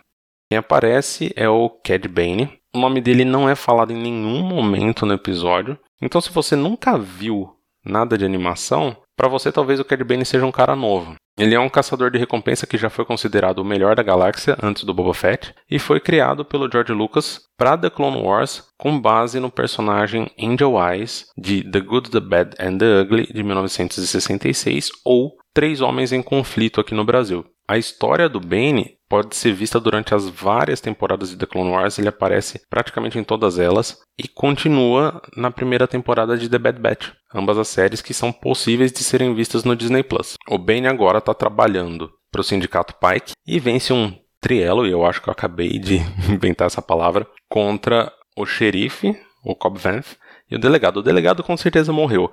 Quem 0.50 0.58
aparece 0.58 1.32
é 1.34 1.48
o 1.48 1.68
Cad 1.68 2.06
Bane. 2.08 2.60
O 2.74 2.78
nome 2.78 3.00
dele 3.00 3.24
não 3.24 3.48
é 3.48 3.54
falado 3.54 3.92
em 3.92 3.96
nenhum 3.96 4.42
momento 4.42 5.06
no 5.06 5.14
episódio. 5.14 5.78
Então, 6.00 6.20
se 6.20 6.30
você 6.30 6.54
nunca 6.54 6.98
viu 6.98 7.56
nada 7.84 8.16
de 8.16 8.24
animação, 8.24 8.96
para 9.16 9.28
você 9.28 9.52
talvez 9.52 9.80
o 9.80 9.84
Cad 9.84 10.02
Bane 10.04 10.24
seja 10.24 10.46
um 10.46 10.52
cara 10.52 10.76
novo. 10.76 11.14
Ele 11.38 11.54
é 11.54 11.60
um 11.60 11.68
caçador 11.68 12.10
de 12.10 12.18
recompensa 12.18 12.66
que 12.66 12.76
já 12.76 12.90
foi 12.90 13.06
considerado 13.06 13.60
o 13.60 13.64
melhor 13.64 13.96
da 13.96 14.02
galáxia 14.02 14.56
antes 14.62 14.84
do 14.84 14.92
Boba 14.92 15.14
Fett 15.14 15.54
e 15.70 15.78
foi 15.78 15.98
criado 15.98 16.44
pelo 16.44 16.70
George 16.70 16.92
Lucas 16.92 17.40
para 17.56 17.76
The 17.76 17.88
Clone 17.88 18.20
Wars 18.20 18.68
com 18.78 19.00
base 19.00 19.40
no 19.40 19.50
personagem 19.50 20.30
Angel 20.38 20.74
Eyes 20.78 21.26
de 21.38 21.68
The 21.70 21.80
Good, 21.80 22.10
The 22.10 22.20
Bad 22.20 22.56
and 22.60 22.78
The 22.78 23.00
Ugly 23.00 23.32
de 23.32 23.42
1966 23.42 24.90
ou 25.04 25.32
Três 25.54 25.80
Homens 25.80 26.12
em 26.12 26.22
Conflito 26.22 26.80
aqui 26.80 26.94
no 26.94 27.04
Brasil. 27.04 27.46
A 27.66 27.78
história 27.78 28.28
do 28.28 28.40
Bane 28.40 28.98
pode 29.12 29.36
ser 29.36 29.52
vista 29.52 29.78
durante 29.78 30.14
as 30.14 30.26
várias 30.26 30.80
temporadas 30.80 31.28
de 31.28 31.36
The 31.36 31.44
Clone 31.44 31.68
Wars, 31.68 31.98
ele 31.98 32.08
aparece 32.08 32.62
praticamente 32.70 33.18
em 33.18 33.22
todas 33.22 33.58
elas 33.58 33.98
e 34.18 34.26
continua 34.26 35.20
na 35.36 35.50
primeira 35.50 35.86
temporada 35.86 36.34
de 36.34 36.48
The 36.48 36.58
Bad 36.58 36.80
Batch, 36.80 37.10
ambas 37.34 37.58
as 37.58 37.68
séries 37.68 38.00
que 38.00 38.14
são 38.14 38.32
possíveis 38.32 38.90
de 38.90 39.04
serem 39.04 39.34
vistas 39.34 39.64
no 39.64 39.76
Disney 39.76 40.02
Plus. 40.02 40.38
O 40.48 40.56
Bane 40.56 40.86
agora 40.86 41.18
está 41.18 41.34
trabalhando 41.34 42.10
para 42.30 42.40
o 42.40 42.44
Sindicato 42.44 42.94
Pike 42.94 43.32
e 43.46 43.60
vence 43.60 43.92
um 43.92 44.18
trielo, 44.40 44.86
e 44.86 44.90
eu 44.90 45.04
acho 45.04 45.20
que 45.20 45.28
eu 45.28 45.32
acabei 45.32 45.78
de 45.78 45.96
inventar 46.32 46.68
essa 46.68 46.80
palavra, 46.80 47.26
contra 47.50 48.10
o 48.34 48.46
xerife, 48.46 49.14
o 49.44 49.54
Cobb 49.54 49.78
Vanth, 49.78 50.16
e 50.50 50.56
o 50.56 50.58
delegado. 50.58 51.00
O 51.00 51.02
delegado 51.02 51.42
com 51.42 51.54
certeza 51.54 51.92
morreu, 51.92 52.30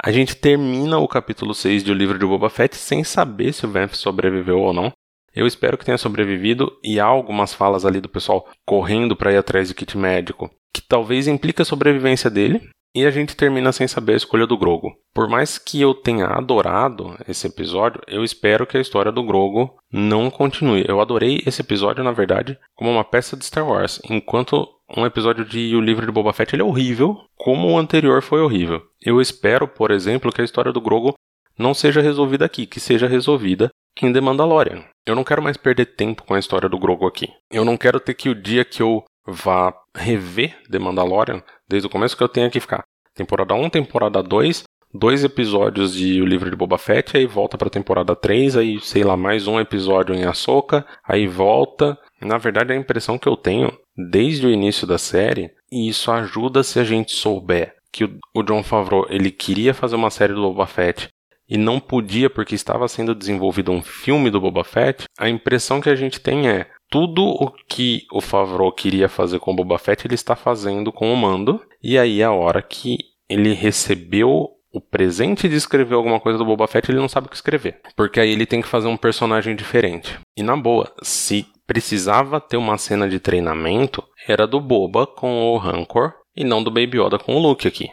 a 0.00 0.12
gente 0.12 0.36
termina 0.36 0.98
o 0.98 1.08
capítulo 1.08 1.52
6 1.52 1.82
de 1.82 1.90
O 1.90 1.94
Livro 1.94 2.16
de 2.16 2.24
Boba 2.24 2.48
Fett 2.48 2.76
sem 2.76 3.02
saber 3.02 3.52
se 3.52 3.66
o 3.66 3.68
Vance 3.68 3.96
sobreviveu 3.96 4.60
ou 4.60 4.72
não. 4.72 4.92
Eu 5.34 5.46
espero 5.46 5.78
que 5.78 5.84
tenha 5.84 5.98
sobrevivido 5.98 6.72
e 6.82 7.00
há 7.00 7.04
algumas 7.04 7.54
falas 7.54 7.84
ali 7.84 8.00
do 8.00 8.08
pessoal 8.08 8.46
correndo 8.66 9.16
para 9.16 9.32
ir 9.32 9.36
atrás 9.36 9.68
do 9.68 9.74
kit 9.74 9.96
médico, 9.96 10.50
que 10.72 10.82
talvez 10.82 11.26
implique 11.26 11.62
a 11.62 11.64
sobrevivência 11.64 12.30
dele, 12.30 12.68
e 12.94 13.06
a 13.06 13.10
gente 13.10 13.34
termina 13.34 13.72
sem 13.72 13.88
saber 13.88 14.12
a 14.12 14.16
escolha 14.16 14.46
do 14.46 14.58
Grogo. 14.58 14.94
Por 15.14 15.28
mais 15.28 15.56
que 15.56 15.80
eu 15.80 15.94
tenha 15.94 16.26
adorado 16.26 17.16
esse 17.26 17.46
episódio, 17.46 18.02
eu 18.06 18.22
espero 18.22 18.66
que 18.66 18.76
a 18.76 18.80
história 18.80 19.10
do 19.10 19.24
Grogo 19.24 19.74
não 19.90 20.30
continue. 20.30 20.84
Eu 20.86 21.00
adorei 21.00 21.42
esse 21.46 21.62
episódio, 21.62 22.04
na 22.04 22.12
verdade, 22.12 22.58
como 22.74 22.90
uma 22.90 23.04
peça 23.04 23.36
de 23.36 23.44
Star 23.44 23.66
Wars, 23.66 24.00
enquanto 24.08 24.68
um 24.94 25.06
episódio 25.06 25.44
de 25.44 25.74
O 25.74 25.80
Livro 25.80 26.04
de 26.04 26.12
Boba 26.12 26.34
Fett 26.34 26.54
ele 26.54 26.62
é 26.62 26.64
horrível, 26.64 27.16
como 27.34 27.68
o 27.68 27.78
anterior 27.78 28.20
foi 28.20 28.42
horrível. 28.42 28.82
Eu 29.00 29.20
espero, 29.22 29.66
por 29.66 29.90
exemplo, 29.90 30.30
que 30.30 30.42
a 30.42 30.44
história 30.44 30.72
do 30.72 30.80
Grogo 30.80 31.14
não 31.58 31.74
seja 31.74 32.00
resolvida 32.00 32.44
aqui, 32.44 32.66
que 32.66 32.80
seja 32.80 33.06
resolvida 33.06 33.70
em 34.00 34.12
The 34.12 34.20
Mandalorian. 34.20 34.84
Eu 35.06 35.14
não 35.14 35.24
quero 35.24 35.42
mais 35.42 35.56
perder 35.56 35.86
tempo 35.86 36.24
com 36.24 36.34
a 36.34 36.38
história 36.38 36.68
do 36.68 36.78
Grogo 36.78 37.06
aqui. 37.06 37.28
Eu 37.50 37.64
não 37.64 37.76
quero 37.76 38.00
ter 38.00 38.14
que 38.14 38.28
o 38.28 38.34
dia 38.34 38.64
que 38.64 38.82
eu 38.82 39.04
vá 39.26 39.74
rever 39.96 40.56
The 40.70 40.78
Mandalorian, 40.78 41.42
desde 41.68 41.86
o 41.86 41.90
começo 41.90 42.16
que 42.16 42.22
eu 42.22 42.28
tenha 42.28 42.50
que 42.50 42.60
ficar 42.60 42.84
temporada 43.14 43.54
1, 43.54 43.70
temporada 43.70 44.22
2, 44.22 44.64
dois 44.94 45.24
episódios 45.24 45.94
de 45.94 46.20
O 46.20 46.26
Livro 46.26 46.50
de 46.50 46.56
Boba 46.56 46.78
Fett, 46.78 47.16
aí 47.16 47.26
volta 47.26 47.56
pra 47.56 47.70
temporada 47.70 48.14
3, 48.14 48.56
aí 48.56 48.80
sei 48.80 49.04
lá, 49.04 49.16
mais 49.16 49.46
um 49.46 49.58
episódio 49.58 50.14
em 50.14 50.24
Ahsoka, 50.24 50.86
aí 51.04 51.26
volta. 51.26 51.98
Na 52.20 52.38
verdade, 52.38 52.72
a 52.72 52.76
impressão 52.76 53.18
que 53.18 53.28
eu 53.28 53.36
tenho 53.36 53.72
desde 53.96 54.46
o 54.46 54.50
início 54.50 54.86
da 54.86 54.98
série, 54.98 55.50
e 55.70 55.88
isso 55.88 56.10
ajuda 56.10 56.62
se 56.62 56.78
a 56.78 56.84
gente 56.84 57.12
souber 57.12 57.74
que 57.92 58.04
o 58.34 58.42
John 58.42 58.62
Favreau 58.62 59.06
ele 59.10 59.30
queria 59.30 59.74
fazer 59.74 59.96
uma 59.96 60.10
série 60.10 60.32
do 60.32 60.42
Boba 60.42 60.66
Fett 60.66 61.08
e 61.52 61.58
não 61.58 61.78
podia 61.78 62.30
porque 62.30 62.54
estava 62.54 62.88
sendo 62.88 63.14
desenvolvido 63.14 63.70
um 63.70 63.82
filme 63.82 64.30
do 64.30 64.40
Boba 64.40 64.64
Fett, 64.64 65.04
a 65.18 65.28
impressão 65.28 65.82
que 65.82 65.90
a 65.90 65.94
gente 65.94 66.18
tem 66.18 66.48
é 66.48 66.66
tudo 66.90 67.22
o 67.22 67.52
que 67.68 68.06
o 68.10 68.22
Favreau 68.22 68.72
queria 68.72 69.06
fazer 69.06 69.38
com 69.38 69.52
o 69.52 69.54
Boba 69.54 69.78
Fett, 69.78 70.06
ele 70.06 70.14
está 70.14 70.34
fazendo 70.34 70.90
com 70.90 71.12
o 71.12 71.16
Mando. 71.16 71.60
E 71.82 71.98
aí, 71.98 72.22
a 72.22 72.32
hora 72.32 72.62
que 72.62 72.96
ele 73.28 73.52
recebeu 73.52 74.48
o 74.72 74.80
presente 74.80 75.46
de 75.46 75.56
escrever 75.56 75.94
alguma 75.94 76.18
coisa 76.18 76.38
do 76.38 76.44
Boba 76.46 76.66
Fett, 76.66 76.90
ele 76.90 77.00
não 77.00 77.08
sabe 77.08 77.26
o 77.26 77.30
que 77.30 77.36
escrever. 77.36 77.80
Porque 77.94 78.18
aí 78.18 78.30
ele 78.30 78.46
tem 78.46 78.62
que 78.62 78.68
fazer 78.68 78.88
um 78.88 78.96
personagem 78.96 79.54
diferente. 79.54 80.18
E 80.34 80.42
na 80.42 80.56
boa, 80.56 80.90
se 81.02 81.46
precisava 81.66 82.40
ter 82.40 82.56
uma 82.56 82.78
cena 82.78 83.06
de 83.06 83.20
treinamento, 83.20 84.02
era 84.26 84.46
do 84.46 84.58
Boba 84.58 85.06
com 85.06 85.52
o 85.52 85.58
Rancor 85.58 86.14
e 86.34 86.44
não 86.44 86.64
do 86.64 86.70
Baby 86.70 86.98
Yoda 86.98 87.18
com 87.18 87.34
o 87.34 87.38
Luke 87.38 87.68
aqui 87.68 87.90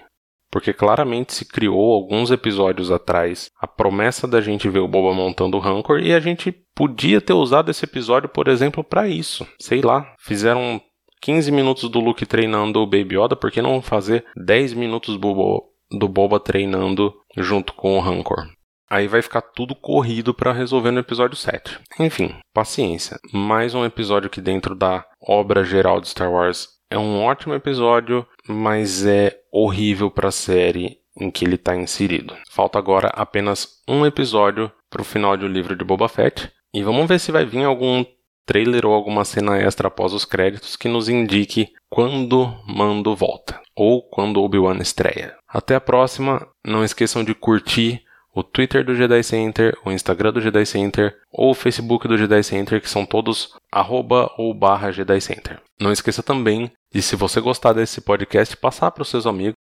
porque 0.52 0.74
claramente 0.74 1.34
se 1.34 1.46
criou 1.46 1.94
alguns 1.94 2.32
episódios 2.32 2.92
atrás 2.92 3.50
a 3.60 3.68
promessa 3.68 4.28
da 4.28 4.42
gente 4.42 4.70
ver 4.70 4.80
o 4.80 4.88
Boba 4.88 5.14
montando 5.14 5.58
o 5.58 5.60
Rancor 5.60 6.00
e 6.00 6.14
a 6.14 6.20
gente 6.20 6.52
podia 6.76 7.22
ter 7.22 7.34
usado 7.34 7.70
esse 7.70 7.86
episódio, 7.86 8.30
por 8.30 8.48
exemplo, 8.48 8.84
para 8.84 9.08
isso. 9.08 9.48
Sei 9.60 9.82
lá, 9.82 10.14
fizeram 10.20 10.82
15 11.22 11.52
minutos 11.52 11.90
do 11.90 12.00
Luke 12.00 12.26
treinando 12.26 12.80
o 12.80 12.88
Baby 12.88 13.18
Yoda, 13.18 13.36
por 13.36 13.52
que 13.52 13.62
não 13.62 13.82
fazer 13.82 14.26
10 14.36 14.74
minutos 14.74 15.18
do, 15.18 16.08
Boba 16.08 16.40
treinando 16.40 17.14
junto 17.38 17.74
com 17.74 17.98
o 17.98 18.02
Rancor? 18.02 18.48
Aí 18.90 19.08
vai 19.08 19.22
ficar 19.22 19.42
tudo 19.42 19.76
corrido 19.76 20.34
para 20.34 20.52
resolver 20.52 20.90
no 20.90 21.00
episódio 21.00 21.38
7. 21.38 21.80
Enfim, 22.00 22.34
paciência. 22.52 23.20
Mais 23.32 23.76
um 23.76 23.86
episódio 23.86 24.32
que 24.32 24.42
dentro 24.42 24.74
da 24.74 25.06
obra 25.22 25.64
geral 25.64 26.02
de 26.02 26.08
Star 26.08 26.32
Wars 26.32 26.79
é 26.90 26.98
um 26.98 27.24
ótimo 27.24 27.54
episódio, 27.54 28.26
mas 28.48 29.06
é 29.06 29.40
horrível 29.52 30.10
para 30.10 30.30
a 30.30 30.32
série 30.32 30.98
em 31.16 31.30
que 31.30 31.46
ele 31.46 31.56
está 31.56 31.76
inserido. 31.76 32.36
Falta 32.50 32.80
agora 32.80 33.10
apenas 33.14 33.82
um 33.88 34.06
episódio 34.06 34.72
para 34.90 35.02
o 35.02 35.06
final 35.06 35.38
do 35.38 35.48
livro 35.48 35.76
de 35.76 35.84
Boba 35.84 36.08
Fett 36.08 36.52
e 36.74 36.82
vamos 36.82 37.08
ver 37.08 37.20
se 37.20 37.32
vai 37.32 37.46
vir 37.46 37.64
algum 37.64 38.04
trailer 38.46 38.86
ou 38.86 38.94
alguma 38.94 39.24
cena 39.24 39.60
extra 39.60 39.90
após 39.90 40.14
os 40.14 40.26
créditos 40.26 40.76
que 40.76 40.88
nos 40.88 41.08
indique 41.08 41.72
quando 41.90 42.52
Mando 42.68 43.16
volta 43.16 43.62
ou 43.76 44.02
quando 44.02 44.42
Obi-Wan 44.42 44.78
estreia. 44.80 45.36
Até 45.48 45.76
a 45.76 45.82
próxima, 45.82 46.48
não 46.66 46.84
esqueçam 46.84 47.24
de 47.24 47.36
curtir 47.36 48.04
o 48.34 48.44
Twitter 48.44 48.86
do 48.86 48.96
Jedi 48.96 49.24
Center, 49.24 49.78
o 49.86 49.92
Instagram 49.92 50.34
do 50.34 50.42
Jedi 50.42 50.66
Center 50.66 51.16
ou 51.32 51.52
o 51.52 51.56
Facebook 51.56 52.08
do 52.08 52.18
Jedi 52.18 52.44
Center, 52.44 52.82
que 52.82 52.90
são 52.90 53.06
todos 53.06 53.56
arroba 53.72 54.32
ou 54.38 54.54
barra 54.54 54.92
Jedi 54.92 55.20
Center. 55.20 55.60
Não 55.80 55.92
esqueça 55.92 56.22
também 56.22 56.72
e 56.94 57.02
se 57.02 57.16
você 57.16 57.40
gostar 57.40 57.74
desse 57.74 58.02
podcast, 58.02 58.58
passar 58.58 58.90
para 58.92 59.04
os 59.04 59.10
seus 59.10 59.28
amigos. 59.28 59.60